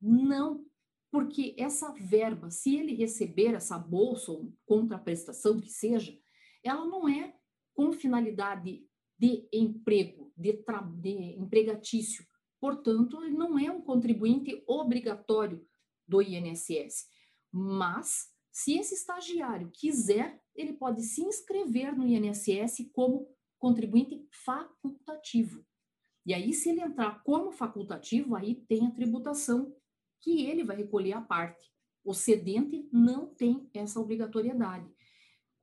[0.00, 0.64] Não,
[1.10, 6.18] porque essa verba, se ele receber essa bolsa ou contraprestação que seja,
[6.62, 7.34] ela não é
[7.74, 8.86] com finalidade
[9.18, 10.64] de emprego, de,
[11.00, 12.26] de empregatício.
[12.60, 15.66] Portanto, ele não é um contribuinte obrigatório
[16.06, 17.06] do INSS.
[17.50, 23.28] Mas, se esse estagiário quiser, ele pode se inscrever no INSS como
[23.62, 25.64] contribuinte facultativo.
[26.26, 29.72] E aí, se ele entrar como facultativo, aí tem a tributação
[30.20, 31.72] que ele vai recolher a parte.
[32.04, 34.92] O cedente não tem essa obrigatoriedade.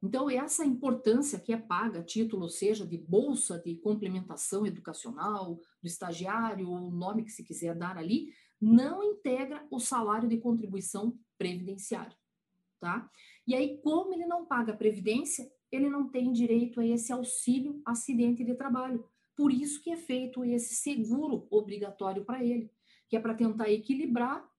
[0.02, 6.70] Então, essa importância que é paga, título, seja de bolsa de complementação educacional, do estagiário,
[6.70, 12.16] o nome que se quiser dar ali, não integra o salário de contribuição previdenciária,
[12.80, 13.10] tá?
[13.46, 18.44] E aí, como ele não paga previdência, ele não tem direito a esse auxílio acidente
[18.44, 19.06] de trabalho.
[19.36, 22.72] Por isso que é feito esse seguro obrigatório para ele,
[23.08, 24.50] que é para tentar equilibrar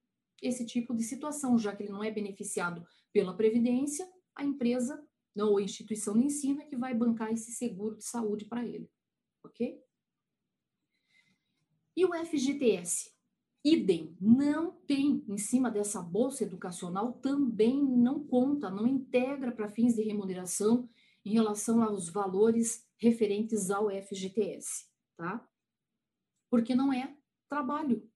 [0.41, 5.05] esse tipo de situação, já que ele não é beneficiado pela previdência, a empresa
[5.37, 8.91] ou a instituição de ensino é que vai bancar esse seguro de saúde para ele,
[9.45, 9.83] ok?
[11.97, 13.13] E o FGTS?
[13.63, 19.95] Idem, não tem em cima dessa bolsa educacional, também não conta, não integra para fins
[19.95, 20.89] de remuneração
[21.25, 25.47] em relação aos valores referentes ao FGTS, tá?
[26.51, 27.17] Porque não é
[27.49, 28.09] trabalho.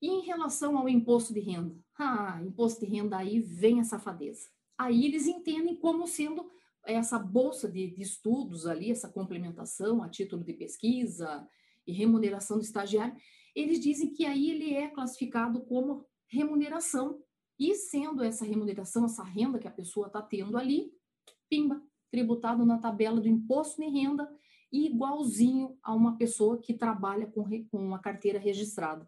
[0.00, 1.78] E em relação ao imposto de renda?
[1.96, 4.50] Ah, imposto de renda aí vem a safadeza.
[4.76, 6.50] Aí eles entendem como sendo
[6.84, 11.46] essa bolsa de, de estudos ali, essa complementação a título de pesquisa
[11.86, 13.16] e remuneração do estagiário,
[13.54, 17.22] eles dizem que aí ele é classificado como remuneração.
[17.58, 20.92] E sendo essa remuneração, essa renda que a pessoa está tendo ali,
[21.52, 24.26] pimba, tributado na tabela do imposto de renda
[24.72, 29.06] e igualzinho a uma pessoa que trabalha com, com uma carteira registrada.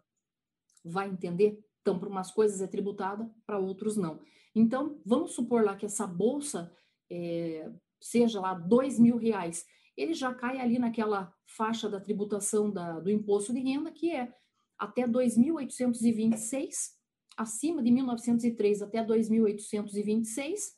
[0.83, 1.59] Vai entender?
[1.81, 4.19] Então, para umas coisas é tributada, para outros não.
[4.53, 6.71] Então, vamos supor lá que essa bolsa
[7.09, 7.67] é,
[7.99, 9.65] seja lá dois mil reais.
[9.97, 14.31] Ele já cai ali naquela faixa da tributação da, do imposto de renda, que é
[14.77, 16.91] até 2.826,
[17.35, 20.75] acima de 1903 até 2.826,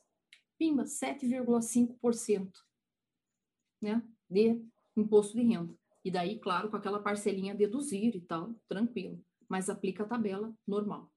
[0.58, 2.52] pimba, 7,5%,
[3.80, 4.60] né, de
[4.96, 5.78] imposto de renda.
[6.04, 11.10] E daí, claro, com aquela parcelinha deduzir e tal, tranquilo, mas aplica a tabela normal.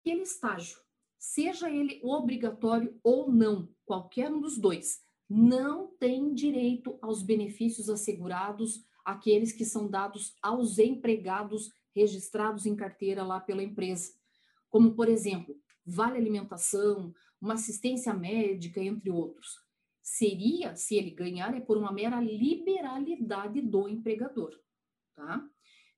[0.00, 0.78] Aquele estágio,
[1.18, 8.86] seja ele obrigatório ou não, qualquer um dos dois, não tem direito aos benefícios assegurados
[9.04, 14.17] aqueles que são dados aos empregados registrados em carteira lá pela empresa,
[14.68, 19.60] como por exemplo, vale alimentação, uma assistência médica, entre outros.
[20.02, 24.58] Seria, se ele ganhar, é por uma mera liberalidade do empregador,
[25.14, 25.46] tá?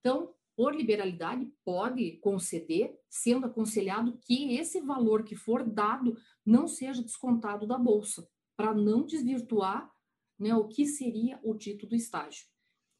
[0.01, 7.03] Então, por liberalidade, pode conceder, sendo aconselhado que esse valor que for dado não seja
[7.03, 9.91] descontado da bolsa, para não desvirtuar
[10.39, 12.47] né, o que seria o título do estágio.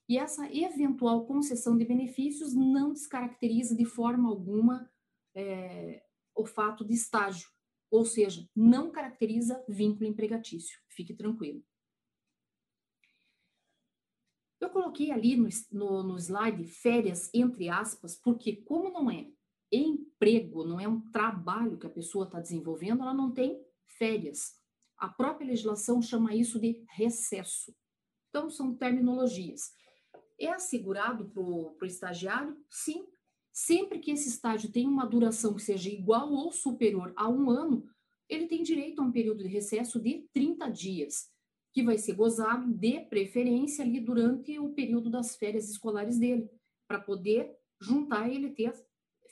[0.09, 4.90] E essa eventual concessão de benefícios não descaracteriza de forma alguma
[5.35, 6.03] é,
[6.35, 7.49] o fato de estágio,
[7.91, 10.79] ou seja, não caracteriza vínculo empregatício.
[10.89, 11.65] Fique tranquilo.
[14.61, 19.27] Eu coloquei ali no, no, no slide férias entre aspas, porque como não é
[19.73, 24.59] emprego, não é um trabalho que a pessoa está desenvolvendo, ela não tem férias.
[24.97, 27.75] A própria legislação chama isso de recesso.
[28.29, 29.73] Então, são terminologias.
[30.39, 32.57] É assegurado para o estagiário?
[32.69, 33.07] Sim,
[33.63, 37.87] Sempre que esse estágio tem uma duração que seja igual ou superior a um ano,
[38.27, 41.29] ele tem direito a um período de recesso de 30 dias,
[41.71, 46.51] que vai ser gozado de preferência ali durante o período das férias escolares dele,
[46.89, 48.73] para poder juntar ele ter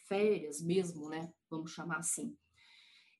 [0.06, 1.32] férias mesmo, né?
[1.48, 2.36] Vamos chamar assim.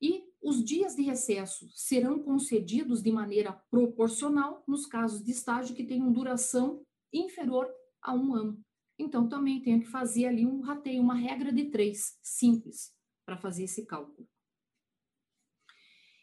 [0.02, 5.86] E os dias de recesso serão concedidos de maneira proporcional nos casos de estágio que
[5.86, 7.66] tenham duração inferior
[8.02, 8.62] a um ano.
[8.98, 12.92] Então, também tenho que fazer ali um rateio, uma regra de três, simples,
[13.24, 14.28] para fazer esse cálculo.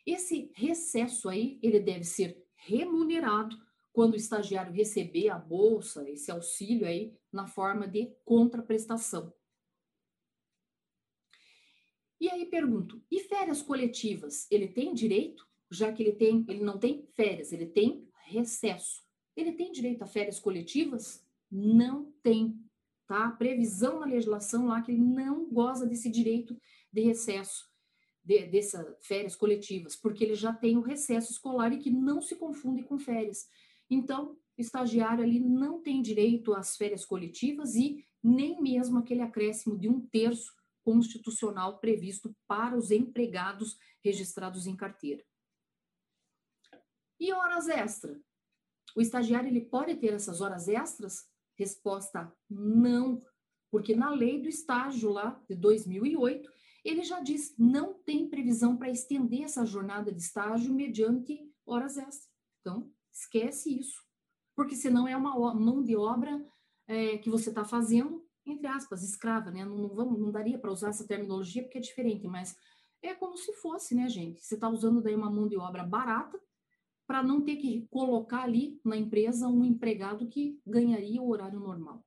[0.05, 3.57] Esse recesso aí, ele deve ser remunerado
[3.93, 9.33] quando o estagiário receber a bolsa, esse auxílio aí, na forma de contraprestação.
[12.19, 15.47] E aí pergunto, e férias coletivas, ele tem direito?
[15.71, 19.03] Já que ele tem, ele não tem férias, ele tem recesso.
[19.35, 21.25] Ele tem direito a férias coletivas?
[21.49, 22.64] Não tem
[23.07, 23.31] tá?
[23.31, 26.59] Previsão na legislação lá que ele não goza desse direito
[26.91, 27.69] de recesso,
[28.23, 32.35] de, dessas férias coletivas, porque ele já tem o recesso escolar e que não se
[32.35, 33.47] confunde com férias.
[33.89, 39.77] Então, o estagiário ali não tem direito às férias coletivas e nem mesmo aquele acréscimo
[39.77, 45.23] de um terço constitucional previsto para os empregados registrados em carteira.
[47.19, 48.17] E horas extras?
[48.95, 53.21] O estagiário ele pode ter essas horas extras Resposta: não,
[53.71, 56.49] porque na lei do estágio lá de 2008,
[56.83, 62.29] ele já diz não tem previsão para estender essa jornada de estágio mediante horas extras.
[62.61, 64.03] Então, esquece isso,
[64.55, 66.43] porque senão é uma mão de obra
[66.87, 69.65] é, que você está fazendo, entre aspas, escrava, né?
[69.65, 72.55] Não, não, vamos, não daria para usar essa terminologia porque é diferente, mas
[73.01, 74.43] é como se fosse, né, gente?
[74.43, 76.39] Você está usando daí uma mão de obra barata
[77.07, 82.03] para não ter que colocar ali na empresa um empregado que ganharia o horário normal.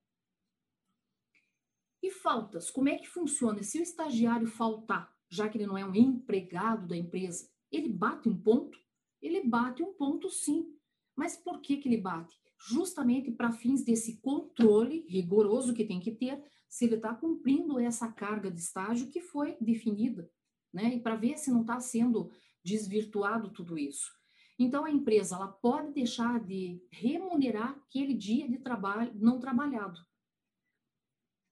[2.03, 3.63] E faltas, como é que funciona?
[3.63, 8.29] Se o estagiário faltar, já que ele não é um empregado da empresa, ele bate
[8.29, 8.79] um ponto?
[9.21, 10.75] Ele bate um ponto sim.
[11.17, 12.37] Mas por que, que ele bate?
[12.69, 18.11] Justamente para fins desse controle rigoroso que tem que ter se ele está cumprindo essa
[18.13, 20.31] carga de estágio que foi definida,
[20.73, 20.95] né?
[20.95, 22.31] E para ver se não está sendo
[22.63, 24.13] desvirtuado tudo isso.
[24.59, 30.01] Então, a empresa ela pode deixar de remunerar aquele dia de trabalho não trabalhado.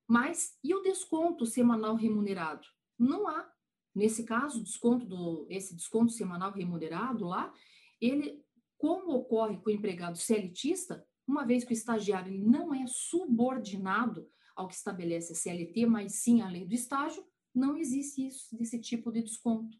[0.08, 2.66] Mas e o desconto semanal remunerado?
[2.98, 3.50] Não há.
[3.94, 7.52] Nesse caso, desconto do esse desconto semanal remunerado lá,
[8.00, 8.44] ele
[8.76, 14.68] como ocorre com o empregado CLTista, uma vez que o estagiário não é subordinado ao
[14.68, 19.10] que estabelece a CLT, mas sim a lei do estágio, não existe isso desse tipo
[19.10, 19.76] de desconto.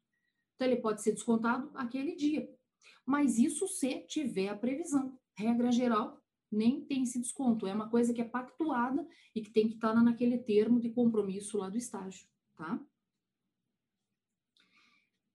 [0.55, 2.49] Então, ele pode ser descontado aquele dia.
[3.05, 5.19] Mas isso se tiver a previsão.
[5.35, 6.21] Regra geral,
[6.51, 7.67] nem tem esse desconto.
[7.67, 11.59] É uma coisa que é pactuada e que tem que estar naquele termo de compromisso
[11.59, 12.81] lá do estágio, tá?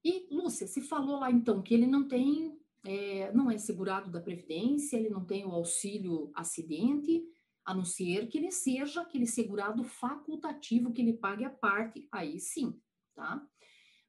[0.04, 4.20] E, Lúcia, se falou lá então que ele não tem, é, não é segurado da
[4.20, 7.24] Previdência, ele não tem o auxílio acidente,
[7.64, 12.40] a não ser que ele seja aquele segurado facultativo que ele pague a parte, aí
[12.40, 12.82] sim,
[13.14, 13.48] tá?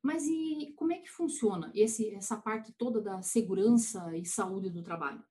[0.02, 4.82] Mas e como é que funciona esse, essa parte toda da segurança e saúde do
[4.82, 5.22] trabalho?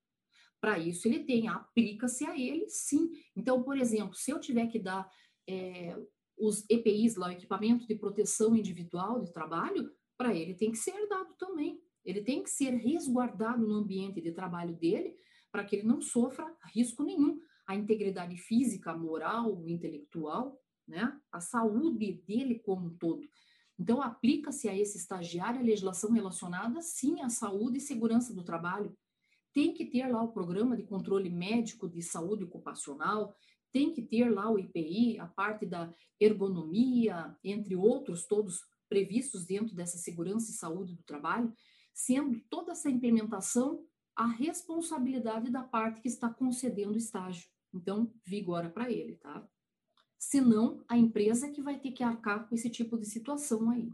[0.60, 3.10] Para isso ele tem, aplica-se a ele, sim.
[3.36, 5.10] Então, por exemplo, se eu tiver que dar
[5.46, 5.96] é,
[6.38, 11.08] os EPIs, lá, o equipamento de proteção individual de trabalho, para ele tem que ser
[11.08, 11.80] dado também.
[12.04, 15.16] Ele tem que ser resguardado no ambiente de trabalho dele
[15.50, 17.38] para que ele não sofra risco nenhum.
[17.66, 21.16] A integridade física, moral, intelectual, né?
[21.30, 23.22] a saúde dele como um todo.
[23.82, 28.96] Então, aplica-se a esse estagiário a legislação relacionada, sim, à saúde e segurança do trabalho.
[29.52, 33.34] Tem que ter lá o programa de controle médico de saúde ocupacional,
[33.72, 39.74] tem que ter lá o IPI, a parte da ergonomia, entre outros, todos previstos dentro
[39.74, 41.52] dessa segurança e saúde do trabalho,
[41.92, 47.48] sendo toda essa implementação a responsabilidade da parte que está concedendo o estágio.
[47.74, 49.44] Então, vigora para ele, tá?
[50.22, 53.92] Senão, a empresa que vai ter que arcar com esse tipo de situação aí.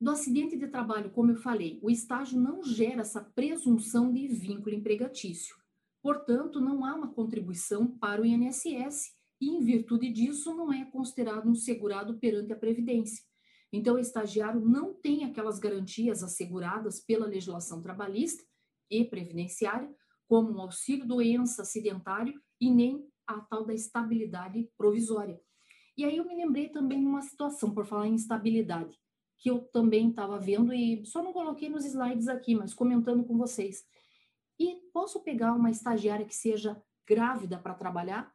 [0.00, 4.74] Do acidente de trabalho, como eu falei, o estágio não gera essa presunção de vínculo
[4.74, 5.54] empregatício.
[6.02, 11.48] Portanto, não há uma contribuição para o INSS e, em virtude disso, não é considerado
[11.48, 13.24] um segurado perante a Previdência.
[13.72, 18.42] Então, o estagiário não tem aquelas garantias asseguradas pela legislação trabalhista
[18.90, 19.94] e previdenciária,
[20.26, 25.40] como o auxílio doença acidentário e nem a tal da estabilidade provisória.
[25.96, 28.98] E aí eu me lembrei também de uma situação, por falar em estabilidade,
[29.38, 33.36] que eu também estava vendo e só não coloquei nos slides aqui, mas comentando com
[33.36, 33.84] vocês.
[34.58, 38.34] E posso pegar uma estagiária que seja grávida para trabalhar?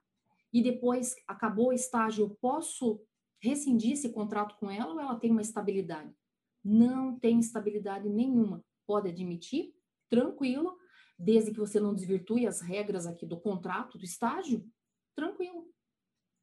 [0.52, 3.02] e depois acabou o estágio, eu posso
[3.42, 6.14] rescindir esse contrato com ela ou ela tem uma estabilidade?
[6.64, 8.64] Não tem estabilidade nenhuma.
[8.86, 9.74] Pode admitir,
[10.10, 10.78] tranquilo,
[11.18, 14.66] desde que você não desvirtue as regras aqui do contrato, do estágio,
[15.20, 15.70] tranquilo.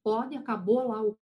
[0.03, 1.19] Pode, acabou lá o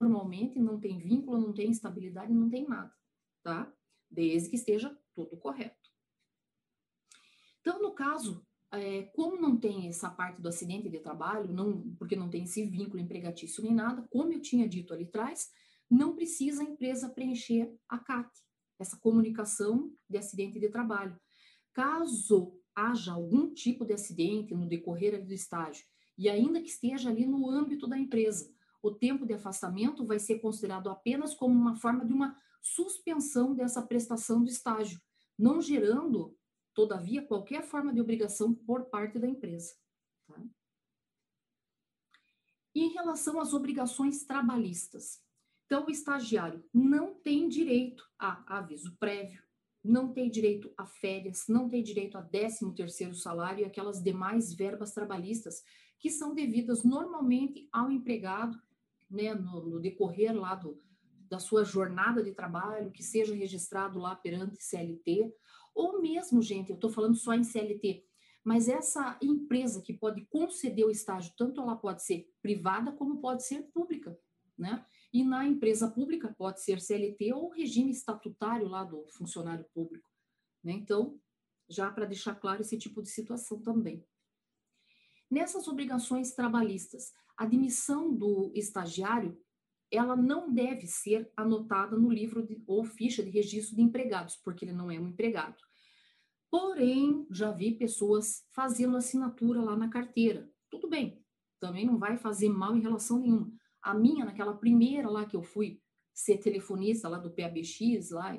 [0.00, 2.92] normalmente não tem vínculo, não tem estabilidade, não tem nada,
[3.40, 3.72] tá?
[4.10, 5.88] Desde que esteja tudo correto.
[7.60, 12.16] Então, no caso é, como não tem essa parte do acidente de trabalho, não, porque
[12.16, 15.52] não tem esse vínculo empregatício nem nada, como eu tinha dito ali atrás,
[15.90, 18.30] não precisa a empresa preencher a CAT,
[18.78, 21.20] essa comunicação de acidente de trabalho.
[21.74, 27.26] Caso haja algum tipo de acidente no decorrer do estágio, e ainda que esteja ali
[27.26, 28.52] no âmbito da empresa,
[28.82, 33.82] o tempo de afastamento vai ser considerado apenas como uma forma de uma suspensão dessa
[33.82, 35.00] prestação do estágio,
[35.38, 36.36] não gerando
[36.74, 39.74] todavia, qualquer forma de obrigação por parte da empresa.
[40.26, 40.42] Tá?
[42.74, 45.22] Em relação às obrigações trabalhistas,
[45.66, 49.42] então o estagiário não tem direito a aviso prévio,
[49.84, 54.52] não tem direito a férias, não tem direito a 13 terceiro salário e aquelas demais
[54.52, 55.62] verbas trabalhistas
[55.98, 58.60] que são devidas normalmente ao empregado,
[59.10, 60.78] né, no, no decorrer lá do,
[61.28, 65.32] da sua jornada de trabalho, que seja registrado lá perante CLT,
[65.74, 68.04] ou mesmo, gente, eu estou falando só em CLT,
[68.44, 73.44] mas essa empresa que pode conceder o estágio, tanto ela pode ser privada como pode
[73.44, 74.18] ser pública,
[74.58, 74.84] né?
[75.12, 80.08] E na empresa pública pode ser CLT ou regime estatutário lá do funcionário público,
[80.64, 80.72] né?
[80.72, 81.20] Então,
[81.68, 84.04] já para deixar claro esse tipo de situação também.
[85.30, 89.38] Nessas obrigações trabalhistas, a admissão do estagiário
[89.90, 94.64] ela não deve ser anotada no livro de, ou ficha de registro de empregados, porque
[94.64, 95.56] ele não é um empregado.
[96.50, 100.50] Porém, já vi pessoas fazendo assinatura lá na carteira.
[100.70, 101.22] Tudo bem,
[101.60, 103.52] também não vai fazer mal em relação nenhuma.
[103.82, 105.80] A minha, naquela primeira lá que eu fui
[106.14, 108.38] ser telefonista lá do PABX, lá,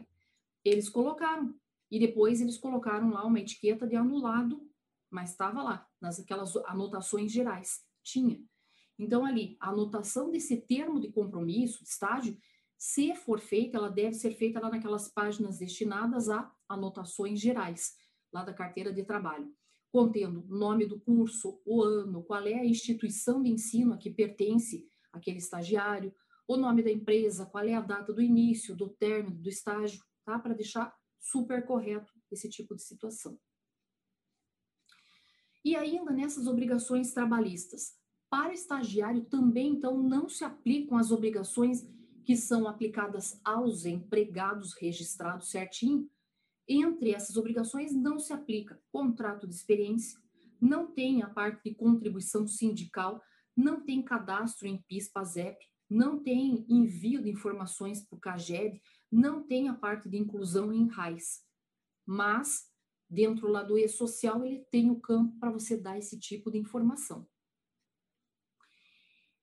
[0.63, 1.53] eles colocaram.
[1.91, 4.67] E depois eles colocaram lá uma etiqueta de anulado,
[5.09, 7.83] mas estava lá, nas aquelas anotações gerais.
[8.01, 8.41] Tinha.
[8.97, 12.37] Então, ali, a anotação desse termo de compromisso, de estágio,
[12.77, 17.95] se for feita, ela deve ser feita lá naquelas páginas destinadas a anotações gerais,
[18.31, 19.53] lá da carteira de trabalho,
[19.91, 24.87] contendo nome do curso, o ano, qual é a instituição de ensino a que pertence
[25.13, 26.13] aquele estagiário,
[26.47, 30.37] o nome da empresa, qual é a data do início, do término do estágio, tá?
[30.37, 33.39] Para deixar super correto esse tipo de situação.
[35.63, 37.93] E ainda nessas obrigações trabalhistas,
[38.29, 41.87] para estagiário também, então, não se aplicam as obrigações
[42.25, 46.09] que são aplicadas aos empregados registrados certinho,
[46.67, 50.19] entre essas obrigações não se aplica contrato de experiência,
[50.59, 53.21] não tem a parte de contribuição sindical,
[53.55, 55.57] não tem cadastro em PIS, PASEP,
[55.89, 58.81] não tem envio de informações para o CAGED,
[59.11, 61.43] não tem a parte de inclusão em RAIS.
[62.05, 62.67] Mas,
[63.09, 67.27] dentro lá do e-social, ele tem o campo para você dar esse tipo de informação.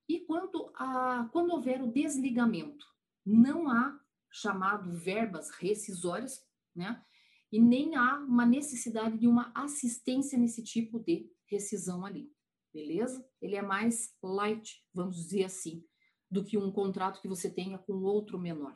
[0.09, 2.85] E quanto a quando houver o desligamento,
[3.25, 3.97] não há
[4.29, 6.45] chamado verbas rescisórias,
[6.75, 7.05] né?
[7.53, 12.33] E nem há uma necessidade de uma assistência nesse tipo de rescisão ali,
[12.73, 13.25] beleza?
[13.41, 15.85] Ele é mais light, vamos dizer assim,
[16.31, 18.75] do que um contrato que você tenha com outro menor.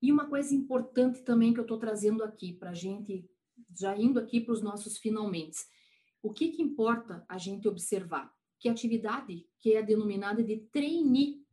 [0.00, 3.28] E uma coisa importante também que eu estou trazendo aqui para a gente,
[3.78, 5.58] já indo aqui para os nossos finalmente,
[6.22, 8.34] o que, que importa a gente observar?
[8.64, 11.44] que a atividade que é denominada de trainee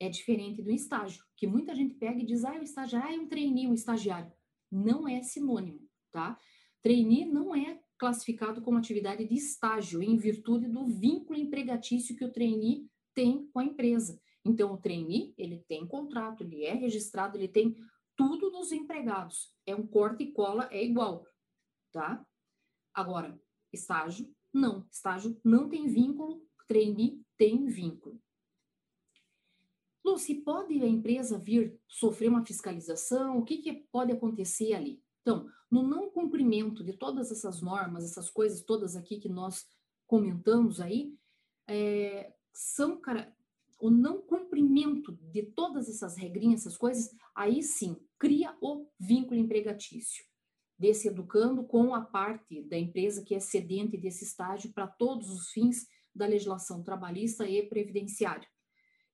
[0.00, 3.20] é diferente do estágio, que muita gente pega e diz, ah, o estagiário ah, é
[3.20, 4.32] um trainee, um estagiário.
[4.68, 6.36] Não é sinônimo, tá?
[6.82, 12.32] Trainee não é classificado como atividade de estágio, em virtude do vínculo empregatício que o
[12.32, 14.20] trainee tem com a empresa.
[14.44, 17.76] Então, o trainee, ele tem contrato, ele é registrado, ele tem
[18.16, 19.54] tudo dos empregados.
[19.64, 21.24] É um corte e cola, é igual,
[21.92, 22.26] tá?
[22.92, 23.40] Agora,
[23.72, 28.20] estágio não, estágio não tem vínculo, trainee tem vínculo.
[30.04, 35.00] Lu, se pode a empresa vir sofrer uma fiscalização, o que, que pode acontecer ali?
[35.22, 39.64] Então, no não cumprimento de todas essas normas, essas coisas todas aqui que nós
[40.06, 41.14] comentamos aí,
[41.66, 43.34] é, são cara,
[43.80, 50.24] o não cumprimento de todas essas regrinhas, essas coisas, aí sim cria o vínculo empregatício
[50.78, 55.50] desse educando com a parte da empresa que é cedente desse estágio para todos os
[55.50, 58.48] fins da legislação trabalhista e previdenciária.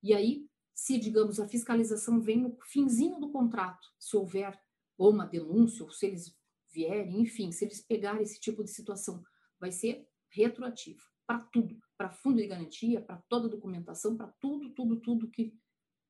[0.03, 4.59] E aí, se, digamos, a fiscalização vem no finzinho do contrato, se houver
[4.99, 6.37] ou uma denúncia, ou se eles
[6.71, 9.23] vierem, enfim, se eles pegarem esse tipo de situação,
[9.59, 14.71] vai ser retroativo para tudo, para fundo de garantia, para toda a documentação, para tudo,
[14.71, 15.55] tudo, tudo que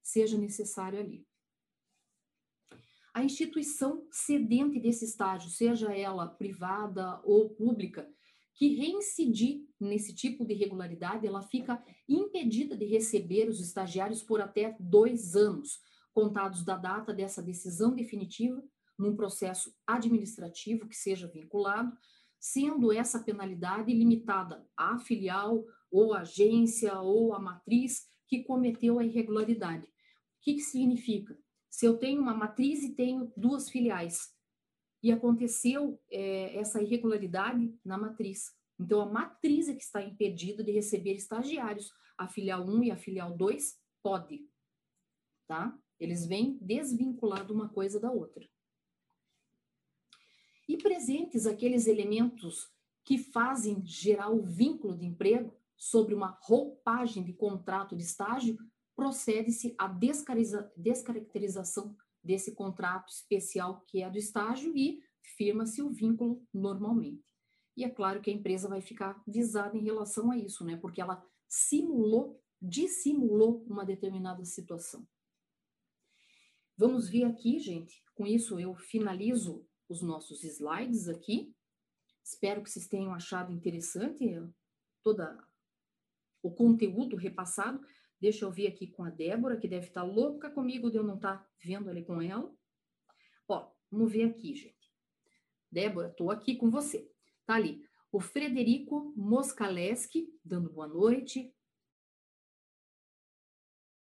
[0.03, 1.27] seja necessário ali.
[3.13, 8.09] A instituição cedente desse estágio, seja ela privada ou pública,
[8.55, 14.77] que reincidir nesse tipo de irregularidade, ela fica impedida de receber os estagiários por até
[14.79, 15.81] dois anos,
[16.13, 18.63] contados da data dessa decisão definitiva,
[18.99, 21.97] num processo administrativo que seja vinculado,
[22.39, 29.85] sendo essa penalidade limitada à filial ou agência ou à matriz que cometeu a irregularidade.
[29.85, 29.91] O
[30.43, 31.39] que, que significa?
[31.71, 34.37] Se eu tenho uma matriz e tenho duas filiais,
[35.03, 38.53] e aconteceu é, essa irregularidade na matriz.
[38.79, 41.93] Então, a matriz é que está impedida de receber estagiários.
[42.17, 44.49] A filial 1 e a filial 2 pode,
[45.47, 45.77] tá?
[45.99, 48.49] Eles vêm desvinculado uma coisa da outra.
[50.69, 52.71] E presentes aqueles elementos
[53.05, 58.59] que fazem gerar o vínculo de emprego sobre uma roupagem de contrato de estágio
[58.95, 59.87] procede-se à
[60.77, 65.01] descaracterização desse contrato especial que é do estágio e
[65.37, 67.25] firma-se o vínculo normalmente.
[67.77, 70.77] E é claro que a empresa vai ficar visada em relação a isso, né?
[70.77, 75.07] Porque ela simulou, dissimulou uma determinada situação.
[76.77, 78.03] Vamos ver aqui, gente.
[78.17, 81.55] Com isso eu finalizo os nossos slides aqui.
[82.23, 84.25] Espero que vocês tenham achado interessante
[85.03, 85.43] toda
[86.43, 87.85] o conteúdo repassado.
[88.21, 91.17] Deixa eu ver aqui com a Débora, que deve estar louca comigo de eu não
[91.17, 92.53] estar vendo ali com ela.
[93.47, 94.93] Ó, vamos ver aqui, gente.
[95.71, 97.11] Débora, estou aqui com você.
[97.47, 97.87] Tá ali.
[98.11, 101.55] O Frederico Moscaleski, dando boa noite.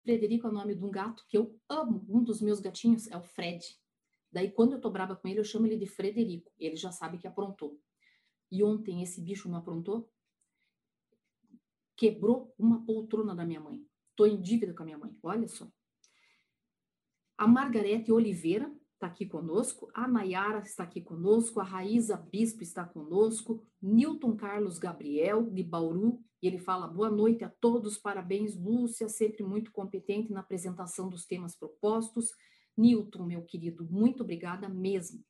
[0.03, 2.07] Frederico é o nome de um gato que eu amo.
[2.09, 3.65] Um dos meus gatinhos é o Fred.
[4.31, 6.51] Daí, quando eu tô brava com ele, eu chamo ele de Frederico.
[6.59, 7.81] Ele já sabe que aprontou.
[8.51, 10.11] E ontem esse bicho não aprontou?
[11.97, 13.85] Quebrou uma poltrona da minha mãe.
[14.11, 15.71] Estou em dívida com a minha mãe, olha só.
[17.37, 22.85] A Margarete Oliveira está aqui conosco, a Nayara está aqui conosco, a Raíza Bispo está
[22.85, 29.09] conosco, Newton Carlos Gabriel, de Bauru, e ele fala: boa noite a todos, parabéns, Lúcia,
[29.09, 32.31] sempre muito competente na apresentação dos temas propostos.
[32.79, 35.23] Newton, meu querido, muito obrigada mesmo.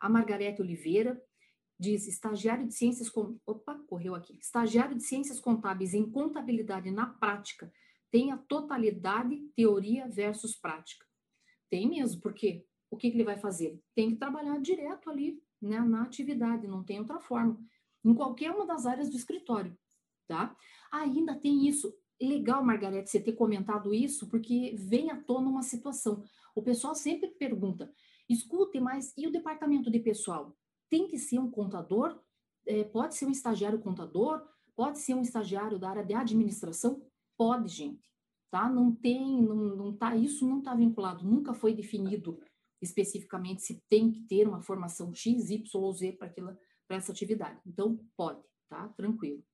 [0.00, 1.20] A Margarete Oliveira
[1.78, 3.10] diz: estagiário de ciências.
[3.10, 3.38] Com...
[3.44, 4.38] Opa, correu aqui.
[4.40, 7.70] Estagiário de ciências contábeis em contabilidade na prática
[8.10, 11.04] tem a totalidade teoria versus prática.
[11.68, 13.78] Tem mesmo, porque o que, que ele vai fazer?
[13.94, 17.58] Tem que trabalhar direto ali né, na atividade, não tem outra forma.
[18.04, 19.76] Em qualquer uma das áreas do escritório,
[20.28, 20.56] tá?
[20.92, 26.22] Ainda tem isso, legal, Margarete, você ter comentado isso, porque vem à tona uma situação.
[26.56, 27.92] O pessoal sempre pergunta:
[28.28, 30.56] escute, mas e o departamento de pessoal?
[30.88, 32.18] Tem que ser um contador?
[32.66, 34.42] É, pode ser um estagiário contador?
[34.74, 37.06] Pode ser um estagiário da área de administração?
[37.36, 38.10] Pode, gente.
[38.50, 38.68] Tá?
[38.70, 42.40] Não tem, não, não tá, isso não está vinculado, nunca foi definido
[42.80, 47.60] especificamente se tem que ter uma formação X, Y ou Z para essa atividade.
[47.66, 48.88] Então, pode, tá?
[48.90, 49.44] Tranquilo.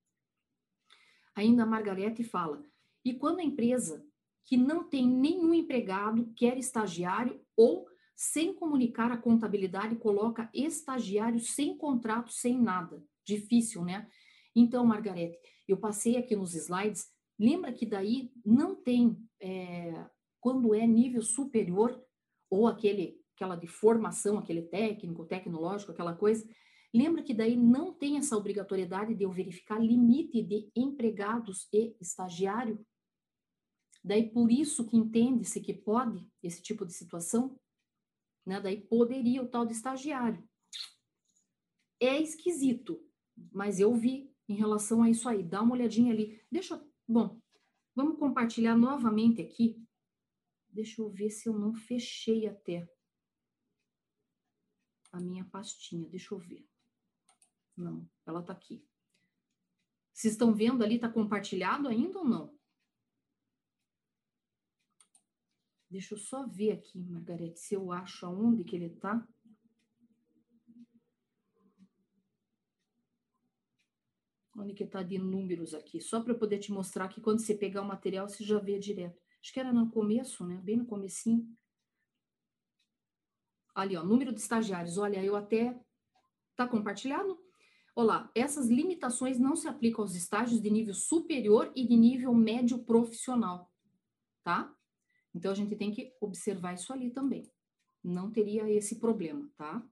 [1.35, 2.63] Ainda a Margarete fala:
[3.05, 4.07] e quando a empresa
[4.45, 11.77] que não tem nenhum empregado quer estagiário ou sem comunicar a contabilidade coloca estagiário sem
[11.77, 13.03] contrato, sem nada.
[13.25, 14.07] Difícil, né?
[14.55, 17.09] Então, Margarete, eu passei aqui nos slides.
[17.39, 20.07] Lembra que daí não tem, é,
[20.41, 22.01] quando é nível superior,
[22.51, 26.47] ou aquele, aquela de formação, aquele técnico, tecnológico, aquela coisa,
[26.95, 32.85] Lembra que daí não tem essa obrigatoriedade de eu verificar limite de empregados e estagiário?
[34.05, 37.59] Daí por isso que entende-se que pode esse tipo de situação,
[38.45, 38.61] né?
[38.61, 40.43] Daí poderia o tal de estagiário.
[42.01, 43.01] É esquisito,
[43.53, 45.43] mas eu vi em relação a isso aí.
[45.43, 46.45] Dá uma olhadinha ali.
[46.51, 46.93] Deixa eu...
[47.07, 47.41] Bom,
[47.95, 49.81] vamos compartilhar novamente aqui.
[50.69, 52.89] Deixa eu ver se eu não fechei até
[55.13, 56.09] a minha pastinha.
[56.09, 56.67] Deixa eu ver.
[57.77, 58.85] Não, ela está aqui.
[60.13, 62.62] Vocês estão vendo ali, está compartilhado ainda ou não?
[65.93, 69.29] Deixa eu só ver aqui, Margarete, se eu acho aonde que ele está.
[74.57, 76.01] Onde que está de números aqui?
[76.01, 78.79] Só para eu poder te mostrar que quando você pegar o material, você já vê
[78.79, 79.21] direto.
[79.43, 80.63] Acho que era no começo, né?
[80.65, 81.47] Bem no comecinho.
[83.75, 84.97] Ali, ó, número de estagiários.
[84.97, 85.79] Olha, eu até...
[86.57, 87.39] Tá compartilhado?
[87.95, 92.83] Olá, essas limitações não se aplicam aos estágios de nível superior e de nível médio
[92.83, 93.71] profissional,
[94.43, 94.75] tá?
[95.35, 97.51] Então a gente tem que observar isso ali também.
[98.03, 99.85] Não teria esse problema, tá?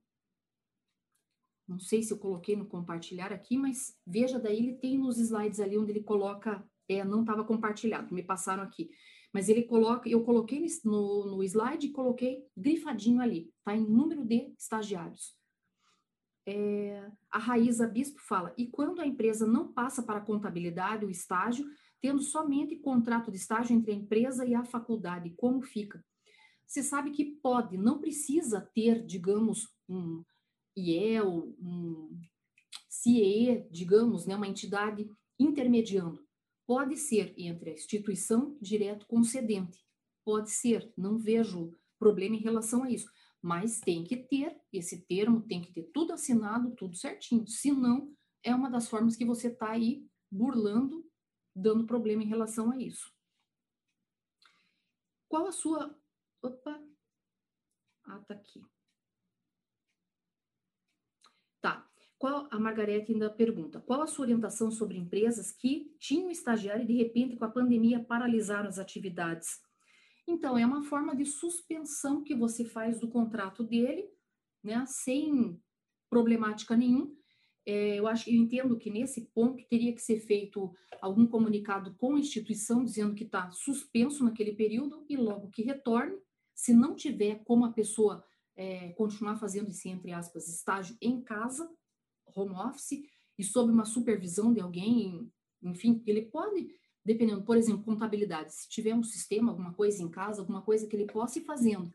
[1.67, 5.59] Não sei se eu coloquei no compartilhar aqui, mas veja daí ele tem nos slides
[5.59, 8.89] ali onde ele coloca, é, não estava compartilhado, me passaram aqui.
[9.33, 13.73] Mas ele coloca, eu coloquei no, no slide e coloquei grifadinho ali, tá?
[13.75, 15.39] Em número de estagiários
[16.45, 21.09] é, a Raíza Bispo fala, e quando a empresa não passa para a contabilidade, o
[21.09, 21.65] estágio,
[22.01, 26.03] tendo somente contrato de estágio entre a empresa e a faculdade, como fica?
[26.65, 30.23] Você sabe que pode, não precisa ter, digamos, um
[30.75, 32.19] IEL, um
[32.89, 36.25] CIE, digamos, né, uma entidade intermediando.
[36.65, 39.79] Pode ser entre a instituição direto concedente.
[40.23, 43.09] Pode ser, não vejo problema em relação a isso
[43.41, 47.47] mas tem que ter esse termo, tem que ter tudo assinado, tudo certinho.
[47.47, 51.03] Senão, é uma das formas que você está aí burlando,
[51.55, 53.13] dando problema em relação a isso.
[55.27, 55.97] Qual a sua.
[56.41, 56.81] Opa!
[58.03, 58.61] Ah, tá aqui.
[61.61, 61.87] Tá.
[62.17, 66.87] Qual, a Margarete ainda pergunta: qual a sua orientação sobre empresas que tinham estagiário e
[66.87, 69.61] de repente, com a pandemia, paralisaram as atividades?
[70.27, 74.09] Então, é uma forma de suspensão que você faz do contrato dele,
[74.63, 75.61] né, sem
[76.09, 77.17] problemática nenhum.
[77.65, 82.15] É, eu acho, eu entendo que nesse ponto teria que ser feito algum comunicado com
[82.15, 86.17] a instituição dizendo que está suspenso naquele período e logo que retorne,
[86.55, 88.23] se não tiver como a pessoa
[88.55, 91.69] é, continuar fazendo esse entre aspas estágio em casa,
[92.35, 93.03] home office
[93.37, 95.31] e sob uma supervisão de alguém,
[95.63, 96.69] enfim, ele pode
[97.03, 100.95] dependendo, por exemplo, contabilidade, se tiver um sistema, alguma coisa em casa, alguma coisa que
[100.95, 101.91] ele possa ir fazendo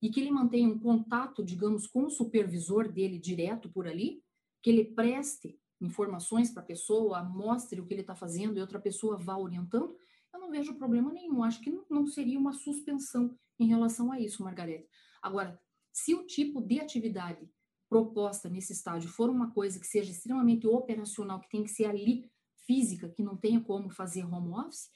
[0.00, 4.22] e que ele mantenha um contato, digamos, com o supervisor dele direto por ali,
[4.62, 8.80] que ele preste informações para a pessoa, mostre o que ele está fazendo e outra
[8.80, 9.96] pessoa vá orientando,
[10.32, 11.42] eu não vejo problema nenhum.
[11.42, 14.88] Acho que não seria uma suspensão em relação a isso, Margarete.
[15.22, 15.60] Agora,
[15.92, 17.48] se o tipo de atividade
[17.88, 22.30] proposta nesse estágio for uma coisa que seja extremamente operacional, que tem que ser ali
[22.66, 24.90] física que não tenha como fazer home office,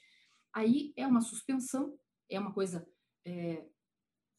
[0.53, 1.97] aí é uma suspensão,
[2.29, 2.87] é uma coisa
[3.25, 3.65] é,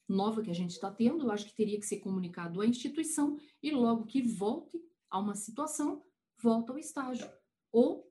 [0.08, 3.36] nova que a gente está tendo, eu acho que teria que ser comunicado à instituição
[3.62, 4.78] e logo que volte
[5.14, 6.02] a uma situação,
[6.42, 7.30] volta ao estágio.
[7.70, 8.10] Ou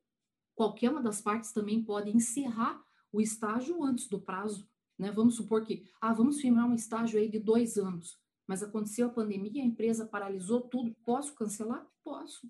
[0.56, 2.82] qualquer uma das partes também pode encerrar
[3.12, 4.66] o estágio antes do prazo.
[4.98, 5.12] Né?
[5.12, 9.12] Vamos supor que, ah, vamos firmar um estágio aí de dois anos, mas aconteceu a
[9.12, 11.86] pandemia, a empresa paralisou tudo, posso cancelar?
[12.04, 12.48] Posso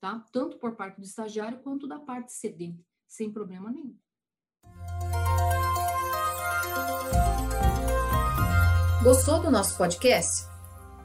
[0.00, 0.24] tá?
[0.32, 3.96] Tanto por parte do estagiário quanto da parte cedente, sem problema nenhum.
[9.02, 10.49] Gostou do nosso podcast?